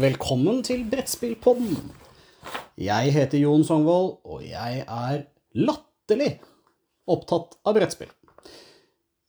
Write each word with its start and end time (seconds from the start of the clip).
Velkommen 0.00 0.62
til 0.64 0.86
Brettspillpodden. 0.88 1.74
Jeg 2.80 3.12
heter 3.12 3.42
Jon 3.42 3.64
Songvold, 3.68 4.14
og 4.24 4.40
jeg 4.46 4.78
er 4.80 5.18
latterlig 5.60 6.30
opptatt 7.10 7.58
av 7.68 7.76
brettspill. 7.76 8.08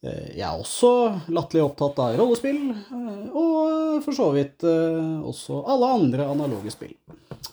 Eh, 0.00 0.30
Jeg 0.38 0.46
er 0.46 0.56
også 0.56 0.92
latterlig 1.28 1.66
opptatt 1.66 2.00
av 2.00 2.16
rollespill, 2.16 2.62
eh, 2.72 3.26
og 3.36 4.00
for 4.06 4.16
så 4.16 4.30
vidt 4.32 4.64
eh, 4.64 5.20
også 5.28 5.60
alle 5.74 5.92
andre 5.98 6.30
analoge 6.32 6.72
spill. 6.72 6.96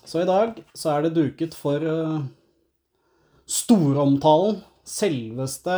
Så 0.05 0.23
i 0.23 0.29
dag 0.29 0.55
så 0.71 0.93
er 0.93 1.09
det 1.09 1.17
duket 1.17 1.57
for 1.59 1.83
storomtalen, 3.49 4.61
selveste 4.87 5.75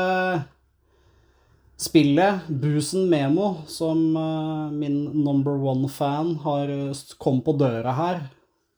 spillet 1.81 2.47
Busen 2.47 3.09
Memo, 3.09 3.55
som 3.67 4.15
eh, 4.15 4.71
min 4.71 5.03
number 5.23 5.51
one-fan 5.51 6.35
har 6.43 6.69
eh, 6.69 6.93
kom 7.17 7.41
på 7.41 7.55
døra 7.57 7.95
her. 7.97 8.21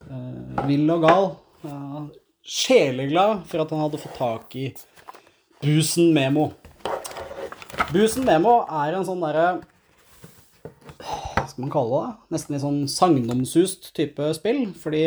Uh, 0.03 0.65
vill 0.67 0.89
og 0.91 1.05
gal. 1.05 1.29
Sjeleglad 2.43 3.45
for 3.47 3.63
at 3.63 3.69
han 3.71 3.79
hadde 3.85 3.99
fått 4.01 4.17
tak 4.19 4.55
i 4.59 4.65
Busen 5.63 6.11
Memo. 6.15 6.49
Busen 7.93 8.27
Memo 8.27 8.57
er 8.67 8.97
en 8.97 9.05
sånn 9.07 9.23
derre 9.23 9.61
Hva 10.99 11.45
skal 11.47 11.63
man 11.63 11.71
kalle 11.71 12.01
det? 12.01 12.11
Nesten 12.35 12.55
litt 12.55 12.65
sånn 12.65 12.81
sagnomsust 12.91 13.93
type 13.95 14.27
spill. 14.35 14.65
Fordi 14.75 15.05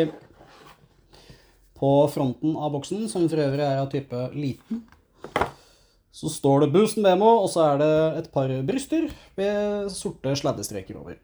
på 1.77 1.93
fronten 2.09 2.57
av 2.57 2.73
boksen, 2.73 3.05
som 3.11 3.29
for 3.29 3.41
øvrig 3.43 3.65
er 3.67 3.83
av 3.83 3.91
type 3.93 4.23
liten, 4.33 4.81
så 6.17 6.31
står 6.33 6.63
det 6.63 6.73
Boost 6.73 6.97
Memo, 6.97 7.43
og 7.43 7.49
så 7.53 7.63
er 7.73 7.81
det 7.81 7.93
et 8.23 8.29
par 8.33 8.49
bryster 8.65 9.05
med 9.37 9.89
sorte 9.93 10.33
sladdestreker 10.39 10.97
over. 10.97 11.19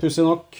Pussig 0.00 0.24
nok, 0.24 0.56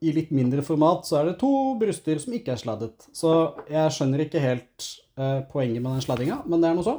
i 0.00 0.12
litt 0.16 0.30
mindre 0.32 0.64
format, 0.64 1.04
så 1.04 1.18
er 1.18 1.28
det 1.28 1.40
to 1.42 1.52
bryster 1.80 2.20
som 2.22 2.32
ikke 2.32 2.54
er 2.54 2.60
sladdet. 2.62 3.08
Så 3.12 3.32
jeg 3.68 3.92
skjønner 3.92 4.22
ikke 4.24 4.40
helt 4.40 4.86
eh, 5.20 5.42
poenget 5.50 5.82
med 5.84 5.98
den 5.98 6.04
sladdinga, 6.06 6.38
men 6.48 6.64
det 6.64 6.70
er 6.70 6.78
noe 6.78 6.86
så. 6.86 6.94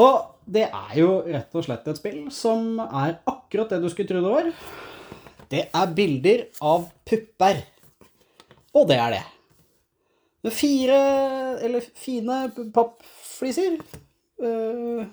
Og 0.00 0.14
det 0.56 0.64
er 0.70 0.94
jo 0.96 1.10
rett 1.28 1.52
og 1.60 1.66
slett 1.66 1.90
et 1.92 2.00
spill 2.00 2.22
som 2.32 2.80
er 2.86 3.18
akkurat 3.28 3.74
det 3.74 3.82
du 3.84 3.90
skulle 3.92 4.08
tro 4.08 4.24
det 4.24 4.32
var. 4.32 4.48
Det 5.52 5.66
er 5.68 5.92
bilder 6.00 6.46
av 6.64 6.88
pupper. 7.04 7.60
Og 8.72 8.88
det 8.88 8.96
er 8.96 9.18
det. 9.18 9.22
Med 10.44 10.56
fire, 10.56 10.96
eller 11.64 11.84
fine 11.92 12.40
pappfliser. 12.72 13.13
Øh, 13.42 15.04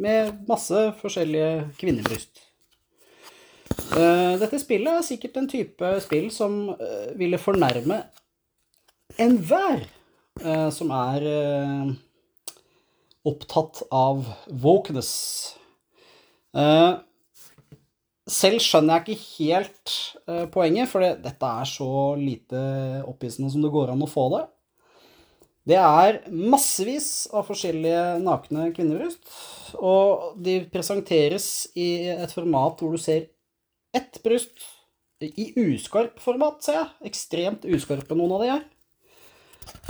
med 0.00 0.32
masse 0.48 0.84
forskjellige 1.00 1.70
kvinnebryst. 1.78 2.42
Eh, 3.96 4.34
dette 4.40 4.58
spillet 4.60 4.92
er 4.92 5.06
sikkert 5.06 5.40
en 5.40 5.48
type 5.50 5.94
spill 6.04 6.30
som 6.34 6.60
eh, 6.74 7.10
ville 7.18 7.38
fornærme 7.38 8.02
enhver 9.20 9.86
som 10.72 10.92
er 10.94 11.24
eh, 11.28 11.90
opptatt 13.28 13.82
av 13.92 14.24
wokeness. 14.62 15.12
Eh, 16.56 16.92
selv 18.30 18.62
skjønner 18.62 19.00
jeg 19.00 19.16
ikke 19.16 19.26
helt 19.42 19.96
eh, 20.26 20.46
poenget, 20.52 20.90
for 20.90 21.04
dette 21.04 21.50
er 21.50 21.68
så 21.68 21.90
lite 22.20 22.62
opphissende 23.10 23.50
som 23.52 23.64
det 23.64 23.72
går 23.74 23.92
an 23.92 24.06
å 24.06 24.10
få 24.10 24.28
det. 24.36 24.44
Det 25.68 25.76
er 25.76 26.22
massevis 26.32 27.28
av 27.36 27.44
forskjellige 27.50 28.20
nakne 28.24 28.70
kvinnebryst, 28.74 29.20
og 29.76 30.38
de 30.40 30.60
presenteres 30.72 31.68
i 31.78 32.08
et 32.14 32.32
format 32.32 32.80
hvor 32.80 32.96
du 32.96 33.02
ser 33.02 33.28
ett 33.96 34.20
bryst 34.24 34.64
i 35.20 35.50
uskarp 35.60 36.20
format, 36.22 36.62
ser 36.64 36.78
jeg. 36.78 36.88
Ekstremt 37.10 37.66
uskarpe 37.68 38.16
noen 38.16 38.36
av 38.36 38.44
de 38.44 38.52
her. 38.54 38.64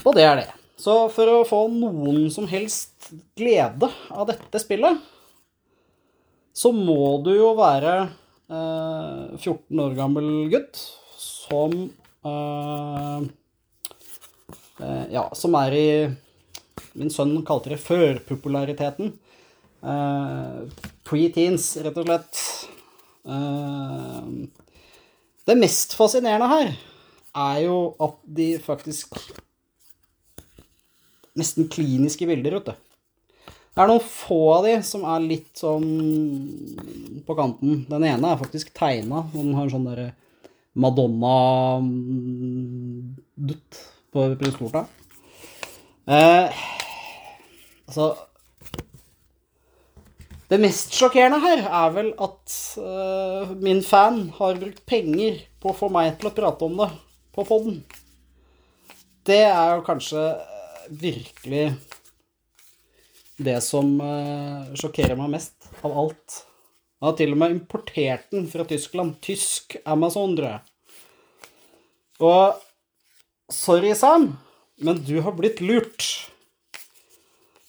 Og 0.02 0.16
det 0.16 0.26
er 0.26 0.40
det. 0.42 0.48
Så 0.80 0.94
for 1.12 1.30
å 1.30 1.46
få 1.46 1.64
noen 1.72 2.30
som 2.32 2.48
helst 2.50 3.10
glede 3.38 3.90
av 4.10 4.26
dette 4.30 4.62
spillet, 4.62 4.98
så 6.56 6.72
må 6.74 7.20
du 7.24 7.30
jo 7.36 7.52
være 7.58 7.94
eh, 8.50 9.36
14 9.38 9.82
år 9.84 9.94
gammel 9.98 10.30
gutt 10.52 10.80
som 11.20 11.76
eh, 12.26 13.28
Ja, 15.12 15.26
som 15.36 15.54
er 15.58 15.74
i 15.76 15.88
Min 16.96 17.10
sønn 17.12 17.42
kalte 17.46 17.70
det 17.72 17.80
førpopulariteten. 17.82 19.12
Eh, 19.80 20.60
Pre-teens, 21.06 21.76
rett 21.84 21.98
og 22.00 22.06
slett. 22.06 22.40
Eh, 23.24 24.24
det 25.48 25.56
mest 25.58 25.94
fascinerende 25.98 26.48
her 26.50 26.68
er 27.40 27.56
jo 27.66 27.76
at 28.00 28.16
de 28.24 28.58
faktisk 28.62 29.14
Nesten 31.38 31.68
kliniske 31.70 32.26
bilder, 32.26 32.56
vet 32.58 32.66
du. 32.66 32.74
Det 33.70 33.78
er 33.84 33.86
noen 33.86 34.02
få 34.02 34.38
av 34.56 34.64
de 34.66 34.82
som 34.84 35.04
er 35.06 35.22
litt 35.22 35.56
sånn 35.56 35.86
på 37.24 37.36
kanten. 37.38 37.86
Den 37.88 38.04
ene 38.08 38.32
er 38.32 38.40
faktisk 38.40 38.74
tegna. 38.76 39.22
Den 39.30 39.54
har 39.54 39.64
en 39.64 39.72
sånn 39.72 39.86
derre 39.86 40.08
Madonna-dutt 40.74 41.70
på 44.12 44.26
brystvorta. 44.40 44.84
Eh, 46.10 46.62
altså 47.86 48.08
Det 50.50 50.58
mest 50.58 50.96
sjokkerende 50.96 51.38
her 51.44 51.60
er 51.62 51.92
vel 51.94 52.08
at 52.18 52.54
eh, 52.82 53.52
min 53.62 53.84
fan 53.86 54.24
har 54.40 54.58
brukt 54.58 54.82
penger 54.90 55.38
på 55.62 55.70
å 55.70 55.76
få 55.78 55.90
meg 55.94 56.16
til 56.18 56.30
å 56.30 56.34
prate 56.34 56.66
om 56.66 56.80
det 56.80 56.88
på 57.36 57.44
poden. 57.46 57.76
Det 59.26 59.44
er 59.46 59.76
jo 59.76 59.84
kanskje 59.86 60.24
eh, 60.32 60.88
virkelig 60.90 61.66
det 63.40 63.60
som 63.62 63.92
eh, 64.02 64.72
sjokkerer 64.80 65.14
meg 65.20 65.36
mest 65.36 65.70
av 65.84 65.94
alt. 66.02 66.40
Han 67.00 67.12
har 67.12 67.20
til 67.20 67.36
og 67.36 67.40
med 67.40 67.54
importert 67.54 68.26
den 68.34 68.50
fra 68.50 68.66
Tyskland. 68.68 69.14
Tysk 69.24 69.78
Amazon, 69.88 70.34
tror 70.36 70.50
jeg. 70.50 70.60
Og 72.26 72.58
sorry, 73.50 73.94
Sam, 73.94 74.32
men 74.80 75.00
du 75.06 75.20
har 75.24 75.36
blitt 75.36 75.60
lurt. 75.60 76.06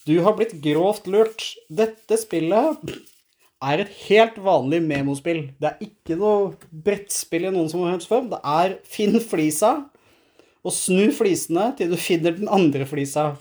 Du 0.06 0.18
har 0.26 0.34
blitt 0.38 0.56
grovt 0.64 1.08
lurt. 1.12 1.44
Dette 1.70 2.18
spillet 2.18 2.82
er 3.62 3.84
et 3.84 3.94
helt 4.08 4.40
vanlig 4.42 4.82
memospill. 4.86 5.44
Det 5.62 5.70
er 5.70 5.86
ikke 5.86 6.18
noe 6.18 6.72
brettspill 6.72 7.46
i 7.46 7.54
noen 7.54 7.70
som 7.70 7.86
helst 7.86 8.10
form. 8.10 8.32
Det 8.32 8.42
er 8.42 8.80
finn 8.88 9.20
flisa, 9.22 9.76
og 10.62 10.76
snu 10.76 11.10
flisene 11.16 11.72
til 11.78 11.94
du 11.94 11.98
finner 12.02 12.36
den 12.38 12.50
andre 12.52 12.88
flisa. 12.90 13.36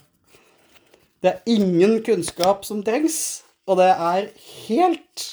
Det 1.21 1.35
er 1.35 1.53
ingen 1.53 1.99
kunnskap 2.05 2.65
som 2.69 2.85
trengs, 2.85 3.43
og 3.69 3.81
det 3.81 3.91
er 3.93 4.31
helt 4.69 5.27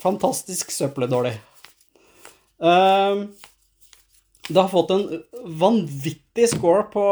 fantastisk 0.00 0.72
søppeldårlig. 0.72 1.34
Ehm, 2.60 3.28
det 4.46 4.60
har 4.60 4.70
fått 4.70 4.92
en 4.94 5.06
vanvittig 5.58 6.48
score 6.52 6.84
på, 6.92 7.04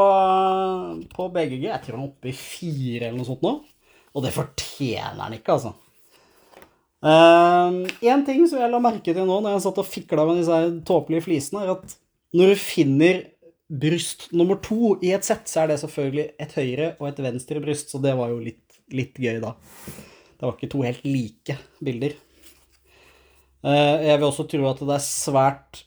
på 1.11 1.29
BGG. 1.35 1.65
Jeg 1.67 1.83
tror 1.83 1.99
han 1.99 2.05
er 2.05 2.11
oppe 2.13 2.31
i 2.31 2.37
fire 2.39 3.09
eller 3.09 3.19
noe 3.19 3.29
sånt 3.29 3.43
nå. 3.43 3.57
Og 4.15 4.23
det 4.23 4.31
fortjener 4.37 5.19
han 5.25 5.35
ikke, 5.35 5.57
altså. 5.57 5.75
Én 7.05 8.23
ting 8.25 8.47
som 8.49 8.63
jeg 8.63 8.71
la 8.73 8.81
merke 8.81 9.13
til 9.13 9.27
nå 9.29 9.41
når 9.43 9.57
jeg 9.57 9.65
satt 9.67 9.81
og 9.83 9.89
fikla 9.91 10.25
med 10.29 10.41
disse 10.41 10.61
tåpelige 10.89 11.27
flisene, 11.27 11.65
er 11.67 11.75
at 11.75 11.97
når 12.35 12.55
du 12.55 12.63
finner 12.63 13.21
bryst 13.69 14.29
nummer 14.37 14.61
to 14.63 14.95
i 15.05 15.13
et 15.17 15.27
sett, 15.27 15.49
så 15.51 15.65
er 15.65 15.73
det 15.73 15.81
selvfølgelig 15.83 16.29
et 16.41 16.55
høyre 16.57 16.89
og 17.01 17.09
et 17.11 17.21
venstre 17.27 17.63
bryst, 17.65 17.91
så 17.91 18.01
det 18.03 18.15
var 18.17 18.31
jo 18.33 18.41
litt, 18.45 18.79
litt 18.95 19.19
gøy, 19.19 19.41
da. 19.43 19.55
Det 20.35 20.47
var 20.47 20.55
ikke 20.57 20.71
to 20.73 20.85
helt 20.85 21.05
like 21.07 21.59
bilder. 21.85 22.15
Uh, 23.65 23.99
Jeg 24.05 24.21
vil 24.21 24.29
også 24.29 24.47
tro 24.49 24.67
at 24.69 24.83
det 24.85 24.97
er 24.97 25.05
svært 25.05 25.85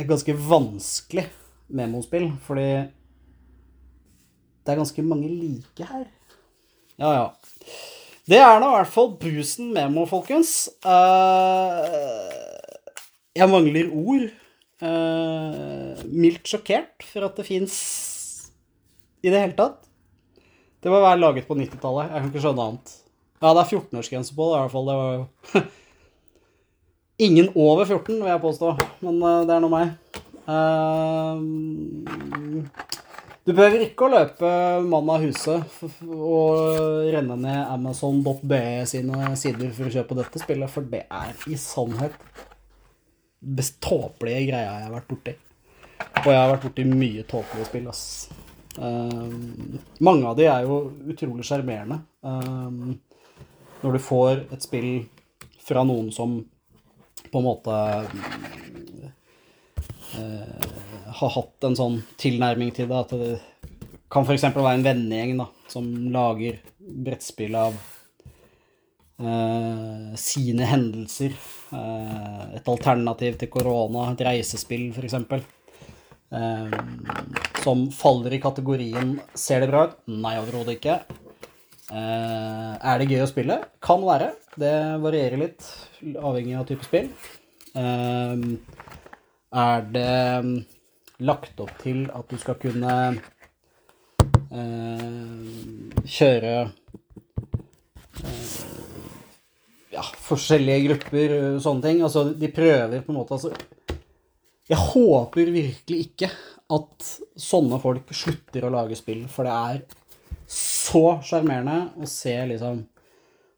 et 0.00 0.08
ganske 0.08 0.34
vanskelig 0.34 1.26
memospill, 1.70 2.30
fordi 2.46 2.68
det 4.60 4.72
er 4.72 4.80
ganske 4.80 5.04
mange 5.06 5.28
like 5.28 5.86
her. 5.86 6.06
Ja, 7.00 7.10
ja. 7.14 7.26
Det 8.30 8.38
er 8.38 8.60
nå 8.62 8.68
i 8.70 8.76
hvert 8.76 8.92
fall 8.92 9.14
Brusen 9.18 9.72
Memo, 9.74 10.04
folkens. 10.06 10.68
Eh, 10.84 11.88
jeg 13.40 13.50
mangler 13.50 13.90
ord. 13.90 14.28
Eh, 14.80 16.04
mildt 16.08 16.48
sjokkert 16.48 17.04
for 17.04 17.26
at 17.26 17.36
det 17.36 17.46
fins 17.48 17.74
i 19.20 19.32
det 19.32 19.40
hele 19.40 19.56
tatt. 19.58 19.82
Det 20.80 20.92
må 20.92 21.00
være 21.02 21.20
laget 21.20 21.48
på 21.48 21.56
90-tallet. 21.58 22.08
Jeg 22.08 22.22
kan 22.22 22.30
ikke 22.30 22.44
skjønne 22.44 22.68
annet. 22.68 22.94
Ja, 23.40 23.52
det 23.56 23.62
er 23.64 23.72
14-årsgrense 23.72 24.36
på 24.36 24.46
det, 24.48 24.54
i 24.56 24.62
hvert 24.62 24.74
fall. 24.76 24.88
Det 24.88 24.96
var 25.00 25.12
jo 25.16 25.24
Ingen 27.20 27.50
over 27.52 27.84
14, 27.84 28.16
vil 28.16 28.30
jeg 28.30 28.40
påstå. 28.40 28.70
Men 29.04 29.22
eh, 29.22 29.42
det 29.48 29.56
er 29.56 29.60
nå 29.60 29.68
meg. 29.72 29.90
Eh, 30.48 31.36
du 33.44 33.52
behøver 33.56 33.82
ikke 33.84 34.06
å 34.06 34.12
løpe 34.12 34.50
mann 34.86 35.10
av 35.12 35.24
huset 35.24 35.80
og 36.06 37.10
renne 37.12 37.36
ned 37.40 37.60
Amazon.be 37.74 38.62
sine 38.88 39.32
sider 39.40 39.72
for 39.76 39.88
å 39.88 39.94
kjøpe 39.94 40.16
dette 40.18 40.42
spillet, 40.42 40.72
for 40.72 40.86
det 40.88 41.02
er 41.08 41.32
i 41.50 41.56
sannhet 41.60 42.16
best 43.40 43.80
tåpelige 43.84 44.46
greia 44.50 44.68
jeg 44.76 44.86
har 44.86 44.94
vært 44.94 45.10
borti. 45.10 45.34
Og 46.20 46.28
jeg 46.28 46.38
har 46.38 46.52
vært 46.52 46.66
borti 46.68 46.86
mye 46.88 47.24
tåpelige 47.28 47.68
spill, 47.68 47.88
ass. 47.90 48.04
Um, 48.80 49.80
mange 50.04 50.28
av 50.28 50.36
de 50.38 50.46
er 50.48 50.68
jo 50.68 50.82
utrolig 51.10 51.44
sjarmerende. 51.48 52.00
Um, 52.20 53.00
når 53.80 53.96
du 53.96 54.02
får 54.04 54.44
et 54.52 54.64
spill 54.64 54.90
fra 55.64 55.84
noen 55.88 56.12
som 56.14 56.38
på 57.30 57.40
en 57.40 57.46
måte 57.46 57.76
uh, 60.16 60.66
har 61.20 61.32
hatt 61.36 61.66
en 61.68 61.78
sånn 61.78 62.00
tilnærming 62.20 62.72
til 62.74 62.90
det, 62.90 62.98
at 62.98 63.14
det 63.14 63.38
kan 64.10 64.26
f.eks. 64.26 64.48
være 64.56 64.74
en 64.78 64.86
vennegjeng 64.86 65.40
som 65.70 65.86
lager 66.10 66.58
brettspill 66.80 67.54
av 67.58 67.76
uh, 69.22 70.10
sine 70.18 70.66
hendelser. 70.66 71.36
Uh, 71.70 72.56
et 72.58 72.68
alternativ 72.70 73.38
til 73.38 73.52
korona, 73.52 74.10
et 74.10 74.26
reisespill 74.26 74.90
f.eks. 74.90 75.14
Uh, 76.30 76.70
som 77.64 77.88
faller 77.94 78.36
i 78.36 78.42
kategorien 78.42 79.18
'ser 79.34 79.60
det 79.60 79.70
bra 79.70 79.86
ut'? 79.88 79.98
Nei, 80.06 80.38
overhodet 80.38 80.78
ikke. 80.78 81.00
Uh, 81.90 82.76
er 82.86 83.00
det 83.00 83.08
gøy 83.10 83.24
å 83.24 83.30
spille? 83.30 83.56
Kan 83.82 84.04
være. 84.06 84.30
Det 84.54 84.74
varierer 85.02 85.40
litt, 85.40 85.66
avhengig 86.22 86.54
av 86.60 86.68
type 86.68 86.86
spill. 86.86 87.08
Uh, 87.74 88.38
er 89.50 89.88
det 89.90 90.14
lagt 91.26 91.58
opp 91.60 91.72
til 91.82 92.04
at 92.14 92.30
du 92.30 92.38
skal 92.38 92.56
kunne 92.62 92.94
uh, 94.54 95.48
kjøre 96.06 96.54
ja, 99.90 100.04
forskjellige 100.30 100.86
grupper, 100.86 101.36
sånne 101.58 101.88
ting. 101.88 102.04
Altså, 102.06 102.28
de 102.30 102.54
prøver 102.54 103.02
på 103.02 103.10
en 103.10 103.18
måte 103.18 103.34
altså, 103.34 103.50
Jeg 104.70 104.78
håper 104.92 105.50
virkelig 105.58 106.04
ikke 106.06 106.30
at 106.70 107.14
sånne 107.34 107.80
folk 107.82 108.14
slutter 108.14 108.62
å 108.68 108.74
lage 108.78 108.94
spill, 108.98 109.24
for 109.26 109.48
det 109.48 109.56
er 109.74 109.99
så 110.50 111.20
sjarmerende 111.22 111.92
å 112.00 112.08
se 112.10 112.34
liksom 112.50 112.82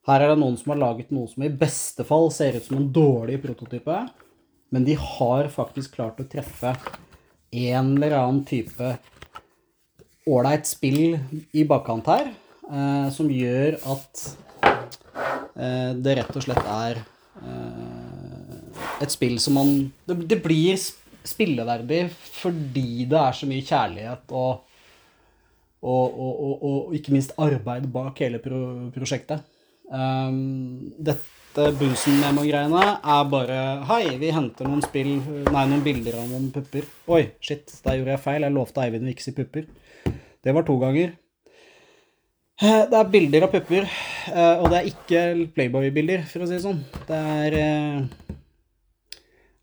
Her 0.08 0.24
er 0.24 0.32
det 0.32 0.40
noen 0.40 0.56
som 0.58 0.72
har 0.72 0.80
laget 0.80 1.12
noe 1.14 1.30
som 1.30 1.44
i 1.46 1.52
beste 1.54 2.02
fall 2.04 2.26
ser 2.34 2.56
ut 2.58 2.64
som 2.66 2.80
en 2.80 2.88
dårlig 2.90 3.36
prototype, 3.44 4.00
men 4.74 4.82
de 4.82 4.96
har 4.98 5.46
faktisk 5.52 5.94
klart 5.94 6.18
å 6.18 6.26
treffe 6.26 6.72
en 7.52 7.92
eller 7.94 8.16
annen 8.18 8.40
type 8.48 8.96
ålreit 10.26 10.66
spill 10.66 11.14
i 11.54 11.62
bakkant 11.70 12.10
her, 12.10 12.32
eh, 12.66 13.06
som 13.14 13.30
gjør 13.30 13.78
at 13.94 14.24
eh, 15.54 15.94
det 16.02 16.16
rett 16.18 16.34
og 16.34 16.46
slett 16.48 16.66
er 16.74 16.98
eh, 17.44 18.82
et 19.06 19.14
spill 19.14 19.38
som 19.42 19.58
man 19.60 19.72
Det, 20.06 20.18
det 20.34 20.42
blir 20.42 20.74
spilleverdig 21.22 22.04
fordi 22.10 23.06
det 23.06 23.22
er 23.22 23.38
så 23.38 23.46
mye 23.46 23.66
kjærlighet 23.66 24.34
og, 24.34 24.66
og, 25.82 26.19
og, 26.19 26.62
og 26.62 26.96
ikke 26.96 27.14
minst 27.14 27.34
arbeid 27.43 27.88
bak 27.93 28.20
hele 28.23 28.40
pro 28.43 28.61
prosjektet. 28.94 29.43
Um, 29.93 30.93
dette 30.96 31.67
Bunsen-memo-greiene 31.76 32.84
er 32.96 33.25
bare 33.29 33.56
Hei, 33.90 34.14
vi 34.17 34.31
henter 34.32 34.64
noen 34.64 34.81
spill 34.81 35.11
Nei, 35.50 35.64
noen 35.69 35.82
bilder 35.84 36.17
av 36.23 36.31
noen 36.31 36.46
pupper. 36.55 36.87
Oi, 37.12 37.26
shit, 37.44 37.67
der 37.84 37.99
gjorde 37.99 38.14
jeg 38.14 38.25
feil. 38.25 38.46
Jeg 38.46 38.56
lovte 38.56 38.84
Eivind 38.87 39.11
å 39.11 39.12
ikke 39.12 39.26
si 39.26 39.34
pupper. 39.37 39.67
Det 40.43 40.55
var 40.56 40.64
to 40.69 40.79
ganger. 40.81 41.12
Det 42.62 42.94
er 42.94 43.11
bilder 43.11 43.44
av 43.49 43.50
pupper, 43.50 43.88
og 44.62 44.67
det 44.70 44.76
er 44.79 44.88
ikke 44.88 45.23
Playboy-bilder, 45.56 46.20
for 46.31 46.44
å 46.44 46.46
si 46.46 46.55
det 46.55 46.62
sånn. 46.62 46.82
Det 47.08 47.19
er 47.19 47.56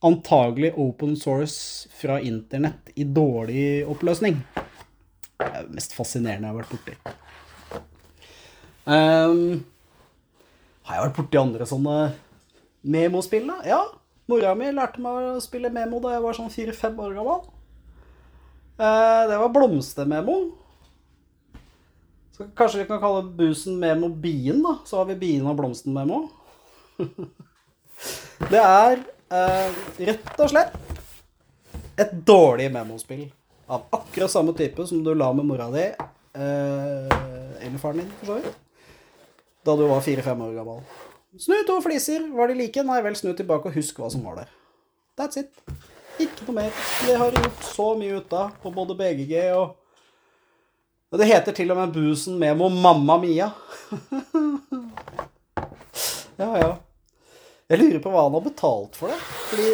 antagelig 0.04 0.74
open 0.76 1.16
source 1.20 1.88
fra 1.96 2.20
internett 2.20 2.92
i 2.96 3.06
dårlig 3.08 3.86
oppløsning. 3.88 4.42
Det 5.40 5.48
er 5.48 5.66
det 5.66 5.76
mest 5.78 5.96
fascinerende 5.96 6.50
jeg 6.50 6.54
har 6.54 6.60
vært 6.60 6.74
borti. 6.74 6.96
Um, 8.90 9.62
har 10.88 10.98
jeg 10.98 11.06
vært 11.06 11.20
borti 11.20 11.40
andre 11.40 11.68
sånne 11.70 11.98
memospill, 12.84 13.48
da? 13.48 13.60
Ja. 13.68 13.82
Mora 14.30 14.54
mi 14.58 14.70
lærte 14.76 15.02
meg 15.02 15.20
å 15.32 15.44
spille 15.44 15.72
memo 15.74 16.02
da 16.04 16.14
jeg 16.14 16.24
var 16.26 16.38
sånn 16.38 16.52
fire-fem 16.54 17.00
år 17.02 17.16
gammel. 17.18 17.46
Uh, 18.80 19.24
det 19.32 19.38
var 19.42 19.54
blomstermemo. 19.56 20.40
Så 22.36 22.50
kanskje 22.56 22.84
vi 22.84 22.90
kan 22.92 23.02
kalle 23.02 23.24
busen 23.40 23.80
memo 23.80 24.12
bien, 24.12 24.60
da. 24.64 24.78
Så 24.88 25.00
har 25.00 25.08
vi 25.10 25.18
bien 25.24 25.48
og 25.48 25.58
blomsten-memo. 25.60 26.26
det 28.52 28.60
er 28.60 29.08
Uh, 29.30 29.70
rett 30.02 30.40
og 30.42 30.50
slett 30.50 30.72
et 32.02 32.14
dårlig 32.26 32.66
memospill 32.74 33.28
av 33.70 33.86
akkurat 33.96 34.32
samme 34.32 34.54
type 34.58 34.86
som 34.88 35.04
du 35.04 35.14
la 35.16 35.30
med 35.34 35.46
mora 35.46 35.70
di, 35.74 35.86
uh, 36.38 37.20
eller 37.62 37.82
faren 37.82 38.02
din, 38.02 38.10
for 38.20 38.32
så 38.32 38.40
vidt, 38.40 38.58
da 39.66 39.76
du 39.78 39.86
var 39.90 40.02
fire-fem 40.02 40.42
år 40.42 40.56
gammel. 40.58 40.82
Snu 41.38 41.60
to 41.68 41.76
fliser. 41.86 42.26
Var 42.34 42.50
de 42.50 42.56
like? 42.58 42.84
Nei 42.84 43.02
vel, 43.06 43.16
snu 43.16 43.36
tilbake 43.38 43.70
og 43.70 43.78
husk 43.78 44.00
hva 44.02 44.10
som 44.10 44.24
var 44.26 44.42
der. 44.42 44.50
That's 45.20 45.38
it. 45.38 45.52
Ikke 46.20 46.48
noe 46.48 46.56
mer. 46.58 46.80
Det 47.06 47.18
har 47.22 47.36
gjort 47.36 47.68
så 47.70 47.92
mye 48.00 48.18
ut 48.18 48.34
av 48.34 48.56
på 48.64 48.72
både 48.74 48.96
BGG 48.98 49.36
Og 49.54 51.20
det 51.22 51.30
heter 51.30 51.56
til 51.56 51.72
og 51.72 51.80
med 51.80 51.94
Busen 51.94 52.40
Memo 52.42 52.70
Mamma 52.74 53.20
Mia. 53.22 53.52
ja, 56.42 56.50
ja. 56.58 56.72
Jeg 57.70 57.82
lurer 57.84 58.02
på 58.02 58.14
hva 58.14 58.26
han 58.26 58.38
har 58.40 58.46
betalt 58.46 58.98
for 58.98 59.14
det. 59.14 59.20
Fordi 59.52 59.70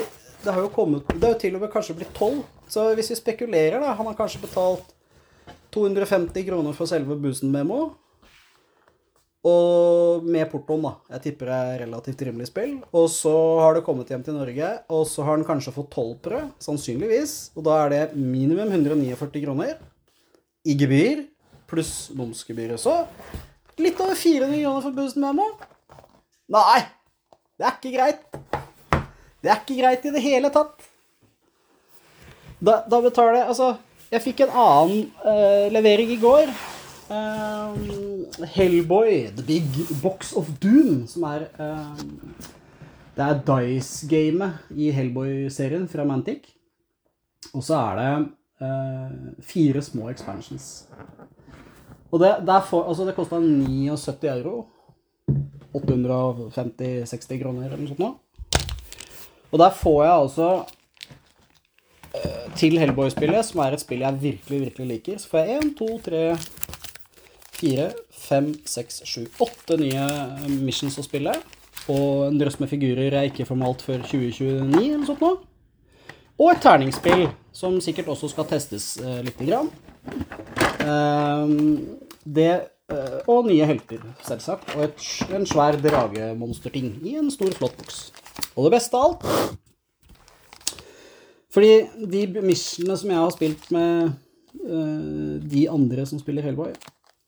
det 0.45 0.53
har 0.53 0.61
jo 0.61 0.71
kommet 0.73 1.07
Det 1.09 1.23
har 1.23 1.33
jo 1.33 1.41
til 1.41 1.57
og 1.57 1.63
med 1.65 1.71
kanskje 1.73 1.97
blitt 1.97 2.13
tolv. 2.17 2.43
Så 2.69 2.87
hvis 2.97 3.11
vi 3.11 3.19
spekulerer, 3.19 3.79
da 3.81 3.93
Han 3.97 4.09
har 4.09 4.17
kanskje 4.17 4.43
betalt 4.43 4.93
250 5.75 6.45
kroner 6.47 6.73
for 6.73 6.87
selve 6.87 7.17
Busen-memo. 7.19 7.79
Og 9.45 10.23
med 10.25 10.47
portoen, 10.49 10.87
da. 10.87 10.93
Jeg 11.15 11.23
tipper 11.25 11.51
det 11.51 11.57
er 11.57 11.81
relativt 11.83 12.23
rimelig 12.25 12.47
spill. 12.49 12.77
Og 12.95 13.09
så 13.13 13.33
har 13.61 13.75
det 13.75 13.83
kommet 13.85 14.09
hjem 14.09 14.23
til 14.25 14.37
Norge, 14.37 14.71
og 14.89 15.03
så 15.09 15.25
har 15.27 15.37
han 15.37 15.45
kanskje 15.45 15.75
fått 15.75 15.91
tolvprø, 15.93 16.39
sannsynligvis. 16.63 17.35
Og 17.53 17.67
da 17.67 17.77
er 17.83 17.93
det 17.93 18.01
minimum 18.17 18.71
149 18.71 19.43
kroner 19.43 19.75
i 20.65 20.73
gebyr, 20.79 21.27
pluss 21.69 22.09
momsgebyret. 22.17 22.81
Så 22.81 23.03
litt 23.77 24.01
over 24.01 24.17
400 24.17 24.63
kroner 24.63 24.85
for 24.87 24.97
Busen-memo. 24.97 25.51
Nei! 26.55 26.81
Det 27.55 27.67
er 27.67 27.77
ikke 27.77 27.93
greit. 27.93 28.64
Det 29.45 29.51
er 29.53 29.59
ikke 29.61 29.77
greit 29.77 30.05
i 30.09 30.11
det 30.15 30.21
hele 30.23 30.49
tatt. 30.49 30.87
Da, 32.65 32.79
da 32.89 33.01
betaler 33.03 33.43
jeg 33.43 33.51
Altså, 33.51 33.67
jeg 34.09 34.23
fikk 34.23 34.41
en 34.45 34.55
annen 34.57 35.03
uh, 35.21 35.67
levering 35.73 36.15
i 36.15 36.17
går. 36.21 36.49
Uh, 37.05 37.77
Hellboy, 38.55 39.27
The 39.37 39.45
Big 39.45 39.77
Box 40.01 40.33
of 40.33 40.49
Doom, 40.63 41.03
som 41.05 41.27
er 41.29 41.45
uh, 41.59 41.93
Det 43.13 43.27
er 43.27 43.43
Dice-gamet 43.51 44.73
i 44.73 44.89
Hellboy-serien 44.95 45.85
fra 45.91 46.07
Mantic. 46.09 46.49
Og 47.53 47.61
så 47.63 47.77
er 47.77 48.01
det 48.01 48.15
fire 49.45 49.81
små 49.83 50.07
expansions. 50.09 50.87
Og 52.09 52.21
det, 52.23 52.31
for, 52.65 52.87
altså 52.87 53.05
det 53.05 53.13
kosta 53.15 53.37
79 53.39 54.25
euro. 54.31 54.65
850-60 55.75 57.41
kroner 57.41 57.67
eller 57.67 57.81
noe 57.83 57.91
sånt 57.91 58.01
nå. 58.01 58.13
Og 59.51 59.61
der 59.61 59.75
får 59.75 60.03
jeg 60.03 60.13
altså 60.13 60.49
til 62.55 62.77
Hellboy-spillet, 62.79 63.45
som 63.45 63.61
er 63.65 63.75
et 63.75 63.83
spill 63.83 64.03
jeg 64.05 64.21
virkelig, 64.21 64.59
virkelig 64.61 64.87
liker, 64.87 65.17
så 65.19 65.31
får 65.31 65.39
jeg 65.43 65.57
1, 65.63 65.71
2, 65.79 65.87
3, 66.05 66.21
4, 67.59 67.89
5, 68.27 68.53
6, 68.65 69.01
7, 69.05 69.25
8 69.45 69.77
nye 69.81 70.05
missions 70.63 70.97
å 70.99 71.05
spille. 71.05 71.33
Og 71.91 72.29
en 72.29 72.39
drøss 72.39 72.57
med 72.61 72.71
figurer 72.71 73.13
jeg 73.13 73.31
ikke 73.31 73.47
får 73.49 73.59
malt 73.59 73.83
før 73.85 74.05
2029 74.07 74.47
eller 74.51 75.01
noe 75.01 75.09
sånt 75.09 75.25
nå. 75.25 75.33
Og 76.35 76.51
et 76.51 76.63
terningsspill, 76.63 77.27
som 77.55 77.77
sikkert 77.83 78.09
også 78.11 78.31
skal 78.31 78.47
testes 78.49 78.95
uh, 79.03 79.19
lite 79.23 79.47
grann. 79.47 79.69
Uh, 80.83 81.51
det 82.23 82.53
Uh, 82.85 83.17
og 83.33 83.47
nye 83.47 83.65
helter, 83.65 83.97
selvsagt. 84.27 84.75
Og 84.77 84.83
et, 84.85 85.05
en 85.33 85.47
svær 85.49 85.73
dragemonsterting 85.81 86.91
i 87.01 87.15
en 87.17 87.31
stor, 87.33 87.49
flott 87.57 87.73
boks. 87.79 88.03
Og 88.55 88.67
det 88.67 88.73
beste 88.75 88.99
av 88.99 89.03
alt 89.07 89.23
Fordi 91.55 91.71
de 92.11 92.25
missionene 92.43 92.97
som 92.99 93.11
jeg 93.13 93.21
har 93.23 93.33
spilt 93.35 93.69
med 93.75 94.11
uh, 94.65 95.35
de 95.39 95.67
andre 95.71 96.05
som 96.07 96.19
spiller 96.19 96.43
Hellboy, 96.43 96.73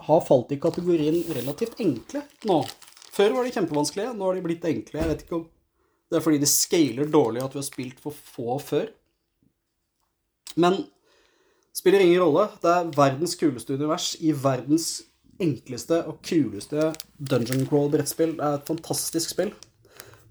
har 0.07 0.25
falt 0.27 0.51
i 0.53 0.59
kategorien 0.61 1.21
relativt 1.35 1.79
enkle 1.83 2.21
nå. 2.47 2.59
Før 3.15 3.37
var 3.37 3.47
de 3.47 3.53
kjempevanskelige, 3.55 4.13
nå 4.13 4.27
har 4.27 4.37
de 4.37 4.43
blitt 4.45 4.67
enkle. 4.67 4.99
Jeg 4.99 5.11
vet 5.13 5.23
ikke 5.23 5.39
om 5.39 5.47
det 6.07 6.19
er 6.19 6.23
fordi 6.23 6.39
de 6.39 6.47
scaler 6.47 7.09
dårlig 7.11 7.41
at 7.43 7.55
vi 7.55 7.59
har 7.59 7.67
spilt 7.67 7.99
for 8.03 8.15
få 8.15 8.59
før. 8.63 8.91
Men 10.55 10.79
spiller 11.75 12.03
ingen 12.03 12.21
rolle. 12.23 12.47
Det 12.63 12.71
er 12.71 12.91
verdens 12.95 13.35
kuleste 13.39 13.75
univers 13.75 14.13
i 14.23 14.31
verdens 14.31 14.87
enkleste 15.43 15.99
og 16.09 16.21
kuleste 16.25 16.91
dungeon 17.19 17.67
crawl-brettspill. 17.69 18.37
Det 18.39 18.45
er 18.45 18.59
et 18.59 18.69
fantastisk 18.69 19.35
spill. 19.35 19.51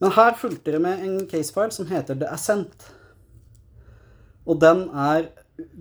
Men 0.00 0.12
her 0.12 0.34
fulgte 0.36 0.72
det 0.72 0.80
med 0.82 1.04
en 1.04 1.20
casefile 1.28 1.72
som 1.72 1.88
heter 1.88 2.14
The 2.14 2.28
Ascent. 2.32 2.90
Og 4.46 4.60
den 4.60 4.88
er 4.92 5.30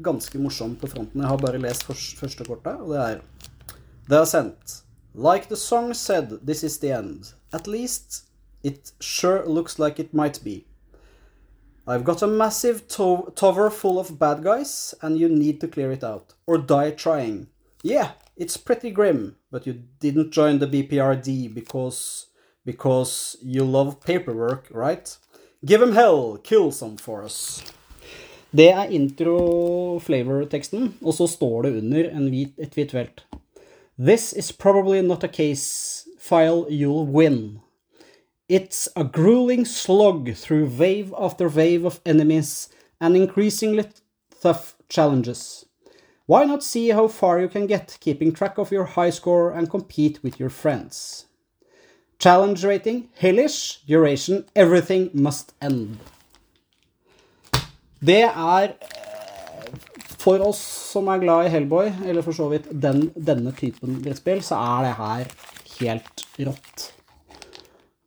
ganske 0.04 0.40
morsom 0.40 0.76
på 0.80 0.88
fronten. 0.88 1.22
Jeg 1.22 1.30
har 1.30 1.38
bare 1.38 1.60
lest 1.62 1.84
første 2.20 2.48
kortet, 2.48 2.80
og 2.80 2.94
det 2.94 3.02
er 3.02 3.20
The 4.10 4.22
Ascent. 4.22 4.82
Like 5.16 5.48
the 5.48 5.56
song 5.56 5.94
said, 5.94 6.40
this 6.46 6.64
is 6.64 6.78
the 6.78 6.92
end. 6.92 7.34
At 7.54 7.68
least 7.68 8.26
it 8.64 8.94
sure 9.00 9.46
looks 9.48 9.80
like 9.80 10.00
it 10.00 10.14
might 10.14 10.44
be. 10.44 10.66
I've 11.88 12.04
got 12.04 12.24
a 12.24 12.28
massive 12.28 12.88
to 12.88 13.32
tower 13.36 13.70
full 13.70 14.00
of 14.00 14.18
bad 14.18 14.44
guys, 14.44 14.96
and 15.02 15.20
you 15.20 15.30
need 15.30 15.62
to 15.62 15.68
clear 15.68 15.92
it 15.92 16.04
out. 16.04 16.34
Or 16.48 16.58
die 16.58 16.92
trying. 16.92 17.48
Yeah, 17.84 18.12
it's 18.36 18.58
pretty 18.58 18.90
grim, 18.90 19.36
but 19.52 19.68
you 19.68 19.84
didn't 20.00 20.32
join 20.32 20.60
the 20.60 20.68
BPRD 20.68 21.54
because 21.54 22.28
because 22.66 23.38
you 23.42 23.64
love 23.64 24.02
paperwork, 24.02 24.68
right? 24.72 25.18
Give 25.66 25.82
him 25.82 25.94
hell, 25.94 26.38
kill 26.44 26.72
some 26.72 26.98
for 26.98 27.24
us. 27.24 27.64
Det 28.52 28.72
er 28.72 28.90
intro-flavor-teksten, 28.90 30.94
og 31.02 31.14
så 31.14 31.28
står 31.28 31.62
det 31.62 31.78
under 31.78 32.30
hvit, 32.30 32.54
et 32.58 32.74
hvitt 32.74 32.92
felt. 32.92 33.26
This 33.98 34.34
is 34.34 34.52
probably 34.52 35.02
not 35.02 35.24
a 35.24 35.28
case 35.28 36.08
file 36.20 36.66
you'll 36.70 37.06
win. 37.06 37.60
It's 38.48 38.88
a 38.96 39.04
grueling 39.04 39.66
slog 39.66 40.36
through 40.36 40.70
wave 40.80 41.14
after 41.18 41.50
wave 41.50 41.86
of 41.86 42.00
enemies 42.06 42.70
and 43.02 43.16
increasingly 43.16 43.84
tough 44.42 44.76
challenges. 44.90 45.66
Why 46.28 46.46
not 46.46 46.64
see 46.64 46.90
how 46.90 47.08
far 47.08 47.42
you 47.42 47.50
can 47.50 47.68
get, 47.68 47.98
keeping 48.00 48.32
track 48.32 48.58
of 48.58 48.72
your 48.72 48.86
high 48.86 49.12
score 49.12 49.52
and 49.52 49.70
compete 49.70 50.24
with 50.24 50.40
your 50.40 50.50
friends? 50.50 51.25
Challenge 52.20 52.64
rating 52.64 53.08
hellish. 53.20 53.80
Duration 53.88 54.46
everything 54.56 55.10
must 55.14 55.54
end. 55.62 55.98
Det 58.06 58.24
er 58.24 58.72
eh, 58.72 59.72
For 60.20 60.42
oss 60.42 60.62
som 60.92 61.10
er 61.12 61.22
glad 61.22 61.48
i 61.48 61.52
Hellboy, 61.54 61.92
eller 62.08 62.26
for 62.26 62.34
så 62.34 62.48
vidt 62.50 62.70
den, 62.72 63.10
denne 63.14 63.52
typen 63.58 64.00
brettspill, 64.02 64.42
så 64.46 64.58
er 64.58 64.88
det 64.88 64.94
her 64.98 65.34
helt 65.76 66.24
rått. 66.48 66.86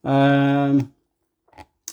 Uh, 0.09 0.81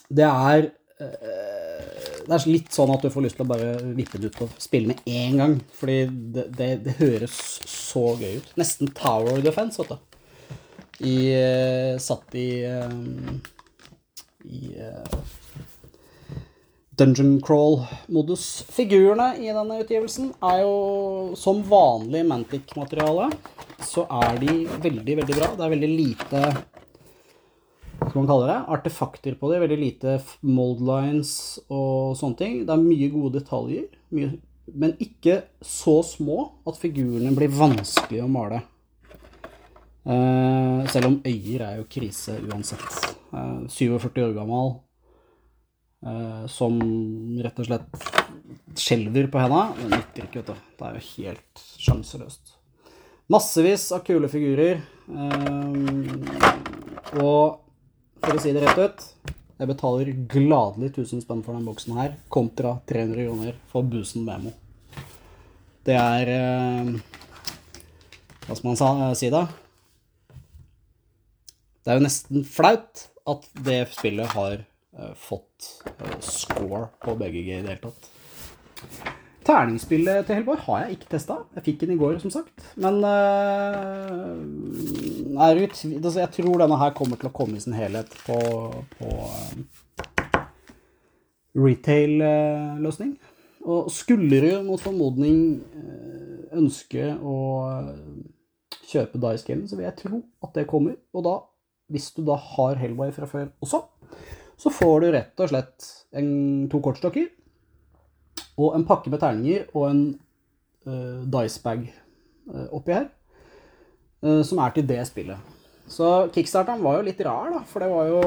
det 0.08 0.26
er 0.26 0.68
uh, 1.02 2.24
Det 2.26 2.34
er 2.38 2.46
litt 2.48 2.74
sånn 2.74 2.94
at 2.94 3.04
du 3.04 3.10
får 3.14 3.26
lyst 3.26 3.38
til 3.38 3.46
å 3.46 3.50
bare 3.50 3.74
vippe 3.98 4.22
det 4.22 4.32
ut 4.32 4.44
og 4.48 4.58
spille 4.62 4.94
med 4.94 5.06
én 5.06 5.38
gang. 5.42 5.60
Fordi 5.78 6.00
det, 6.10 6.48
det, 6.58 6.72
det 6.88 6.98
høres 7.02 7.38
så 7.70 8.08
gøy 8.18 8.40
ut. 8.40 8.54
Nesten 8.58 8.94
Tower 8.98 9.44
Defense, 9.46 9.82
vet 9.84 9.94
du 9.94 10.15
i, 11.00 11.18
eh, 11.36 11.98
satt 12.00 12.36
i 12.40 12.50
eh, 12.64 13.44
i 14.46 14.76
eh, 14.80 15.18
dungeon 16.90 17.42
crawl-modus. 17.42 18.64
Figurene 18.70 19.34
i 19.42 19.52
denne 19.52 19.82
utgivelsen 19.82 20.32
er 20.46 20.62
jo 20.64 21.36
som 21.40 21.64
vanlig 21.70 22.24
Mantic-materiale. 22.30 23.30
Så 23.86 24.06
er 24.08 24.40
de 24.42 24.54
veldig, 24.84 25.20
veldig 25.22 25.36
bra. 25.36 25.52
Det 25.58 25.66
er 25.66 25.76
veldig 25.76 25.92
lite 25.92 26.46
hva 27.96 28.10
skal 28.12 28.20
man 28.22 28.28
kalle 28.30 28.48
det? 28.50 28.58
Artefakter 28.76 29.38
på 29.40 29.50
det. 29.50 29.62
Veldig 29.64 29.78
lite 29.80 30.18
mold 30.46 30.84
lines 30.86 31.32
og 31.72 32.14
sånne 32.20 32.40
ting. 32.40 32.58
Det 32.68 32.76
er 32.76 32.84
mye 32.84 33.10
gode 33.14 33.40
detaljer. 33.40 33.88
Mye, 34.16 34.36
men 34.76 34.96
ikke 35.02 35.42
så 35.64 36.00
små 36.06 36.38
at 36.70 36.80
figurene 36.82 37.34
blir 37.36 37.54
vanskelig 37.56 38.22
å 38.24 38.30
male. 38.32 38.62
Uh, 40.06 40.86
selv 40.94 41.10
om 41.10 41.16
øyer 41.26 41.64
er 41.66 41.78
jo 41.80 41.88
krise 41.90 42.36
uansett. 42.46 43.16
Uh, 43.34 43.66
47 43.74 44.22
år 44.22 44.36
gammel, 44.36 44.76
uh, 46.06 46.44
som 46.52 46.78
rett 47.42 47.62
og 47.64 47.66
slett 47.72 48.06
skjelver 48.78 49.32
på 49.34 49.42
henda. 49.42 49.64
Det 49.80 49.90
nytter 49.96 50.28
ikke, 50.28 50.44
vet 50.44 50.52
du. 50.52 50.70
Det 50.78 50.86
er 50.86 51.00
jo 51.00 51.08
helt 51.16 51.66
sjanseløst. 51.88 52.54
Massevis 53.34 53.88
av 53.96 54.06
kule 54.06 54.30
figurer. 54.30 54.84
og 57.18 57.62
for 58.22 58.38
å 58.38 58.42
si 58.42 58.54
det 58.54 58.62
rett 58.62 58.78
ut 58.78 59.34
jeg 59.56 59.70
betaler 59.70 60.12
gladelig 60.30 60.92
1000 60.92 61.24
spenn 61.24 61.42
for 61.42 61.56
denne 61.56 61.66
boksen 61.66 61.96
her, 61.96 62.18
kontra 62.30 62.76
300 62.86 63.26
kroner 63.26 63.54
for 63.72 63.88
Busen 63.88 64.26
Memo. 64.28 64.52
Det 65.86 65.96
er 65.96 66.32
Hva 68.46 68.58
skal 68.58 68.68
man 68.68 69.16
si, 69.16 69.32
da? 69.32 69.48
Det 71.86 71.94
er 71.94 72.00
jo 72.00 72.02
nesten 72.08 72.46
flaut 72.50 73.04
at 73.30 73.44
det 73.62 73.84
spillet 73.94 74.32
har 74.34 74.56
uh, 74.98 75.12
fått 75.22 75.68
uh, 76.02 76.16
score 76.18 76.88
på 77.04 77.14
BGG 77.20 77.38
i 77.46 77.60
det 77.62 77.76
hele 77.76 77.84
tatt. 77.84 78.10
Terningsspillet 79.46 80.26
til 80.26 80.40
Hellboy 80.40 80.58
har 80.64 80.80
jeg 80.82 80.96
ikke 80.96 81.12
testa. 81.12 81.38
Jeg 81.54 81.66
fikk 81.68 81.78
den 81.84 81.94
i 81.94 82.00
går, 82.02 82.18
som 82.24 82.34
sagt. 82.34 82.66
Men 82.82 82.98
uh, 83.06 84.34
jeg 85.38 85.70
tror 86.40 86.66
denne 86.66 86.82
her 86.82 86.98
kommer 86.98 87.22
til 87.22 87.30
å 87.30 87.36
komme 87.38 87.62
i 87.62 87.62
sin 87.62 87.78
helhet 87.78 88.10
på, 88.26 88.42
på 88.98 89.14
retail-løsning. 91.54 93.14
Og 93.62 93.94
skulle 93.94 94.42
du 94.42 94.52
mot 94.66 94.82
formodning 94.82 95.62
ønske 96.50 97.14
å 97.22 97.38
kjøpe 98.90 99.22
Dice 99.22 99.46
Game, 99.46 99.70
så 99.70 99.78
vil 99.78 99.86
jeg 99.92 100.02
tro 100.02 100.26
at 100.42 100.58
det 100.58 100.66
kommer. 100.72 100.98
Og 101.14 101.30
da 101.30 101.44
hvis 101.92 102.12
du 102.16 102.24
da 102.26 102.38
har 102.40 102.80
Hellboy 102.82 103.12
fra 103.14 103.28
før 103.30 103.50
også, 103.64 103.82
så 104.58 104.72
får 104.72 104.96
du 105.04 105.10
rett 105.14 105.42
og 105.44 105.52
slett 105.52 105.90
en, 106.16 106.30
to 106.72 106.80
kortstokker 106.84 107.28
og 108.56 108.78
en 108.78 108.86
pakke 108.88 109.12
med 109.12 109.20
terninger 109.22 109.66
og 109.76 109.90
en 109.90 110.04
uh, 110.88 111.26
dicebag 111.28 111.90
uh, 112.54 112.68
oppi 112.76 112.96
her, 112.96 113.10
uh, 114.24 114.42
som 114.48 114.62
er 114.64 114.76
til 114.76 114.88
det 114.88 115.02
spillet. 115.10 115.52
Så 115.92 116.30
kickstarteren 116.34 116.82
var 116.82 116.98
jo 116.98 117.08
litt 117.10 117.20
rar, 117.26 117.52
da, 117.54 117.62
for 117.68 117.84
det 117.84 117.92
var 117.92 118.08
jo 118.10 118.22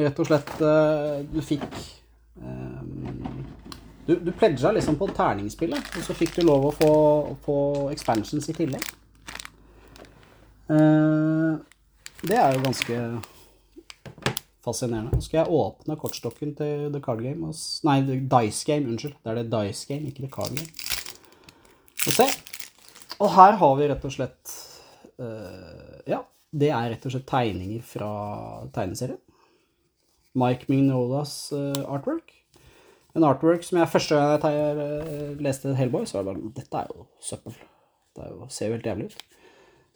rett 0.00 0.18
og 0.18 0.26
slett 0.26 0.48
uh, 0.58 1.20
Du 1.30 1.38
fikk 1.44 1.68
Du, 4.04 4.18
du 4.20 4.32
pledga 4.36 4.72
liksom 4.74 4.98
på 5.00 5.06
terningsspillet, 5.16 5.86
og 5.96 6.02
så 6.04 6.16
fikk 6.18 6.34
du 6.36 6.42
lov 6.44 6.66
å 6.68 6.72
få, 6.76 6.90
få 7.46 7.54
expansions 7.94 8.50
i 8.52 8.56
tillegg. 8.56 8.82
Uh, 10.68 11.56
det 12.28 12.36
er 12.40 12.54
jo 12.54 12.64
ganske 12.64 12.98
fascinerende. 14.64 15.20
Skal 15.22 15.42
jeg 15.42 15.52
åpne 15.52 15.96
kortstokken 16.00 16.54
til 16.56 16.86
The 16.92 17.02
Card 17.04 17.22
Game. 17.24 17.52
Nei, 17.84 17.98
Dice 18.04 18.64
Game, 18.68 18.88
unnskyld. 18.88 19.16
Det 19.20 19.32
er 19.32 19.40
det 19.42 19.50
Dice 19.52 19.88
Game, 19.90 20.08
ikke 20.08 20.24
The 20.24 20.30
Card 20.32 20.56
Game. 20.56 20.68
Få 22.04 22.14
se. 22.14 22.28
Og 23.22 23.30
her 23.36 23.58
har 23.60 23.74
vi 23.78 23.88
rett 23.90 24.06
og 24.08 24.12
slett 24.12 24.54
uh, 25.22 26.00
Ja, 26.10 26.24
det 26.52 26.70
er 26.72 26.88
rett 26.94 27.04
og 27.06 27.14
slett 27.14 27.28
tegninger 27.28 27.84
fra 27.86 28.14
tegneserien. 28.74 29.20
Mike 30.34 30.66
Mignolas 30.68 31.52
uh, 31.54 31.84
artwork. 31.86 32.32
En 33.14 33.24
artwork 33.24 33.62
som 33.62 33.78
jeg 33.78 33.92
første 33.92 34.18
gang 34.18 34.48
jeg 34.50 34.80
uh, 34.80 35.44
leste 35.44 35.76
Hellboy, 35.78 36.08
så 36.08 36.18
var 36.18 36.24
det 36.24 36.32
bare 36.32 36.56
Dette 36.56 36.80
er 36.80 36.90
jo 36.90 37.06
søppel. 37.22 37.60
Det 38.16 38.32
jo, 38.32 38.48
ser 38.50 38.70
jo 38.70 38.78
helt 38.78 38.90
jævlig 38.90 39.12
ut. 39.12 39.22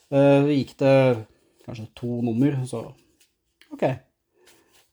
Uh, 0.08 0.48
gikk 0.52 0.78
det 0.80 0.94
kanskje 1.68 1.88
to 1.98 2.20
nummer, 2.24 2.58
så 2.68 2.84
ok. 3.72 3.84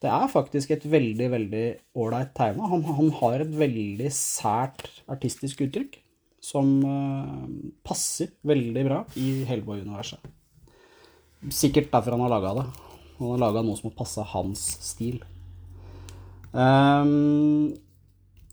Det 0.04 0.12
er 0.12 0.30
faktisk 0.30 0.74
et 0.76 0.84
veldig, 0.92 1.28
veldig 1.32 1.66
ålreit 1.98 2.34
tegna. 2.38 2.68
Han, 2.70 2.84
han, 2.84 3.12
har 3.22 3.42
et 3.42 3.54
veldig 3.58 4.10
sært 4.14 4.90
artistisk 5.10 5.64
uttrykk 5.66 5.96
som 6.44 6.76
uh, 6.86 7.46
passer 7.86 8.36
veldig 8.46 8.84
bra 8.86 9.00
i 9.18 9.46
Hellboy-universet. 9.50 10.20
Sikkert 11.50 11.90
derfor 11.94 12.18
han 12.18 12.26
har 12.26 12.36
laga 12.36 12.54
det. 12.60 12.66
Han 13.18 13.32
har 13.34 13.42
laga 13.48 13.64
noe 13.66 13.80
som 13.80 13.90
har 13.90 13.98
passa 13.98 14.28
hans 14.36 14.68
stil. 14.84 15.24
Um, 16.52 17.74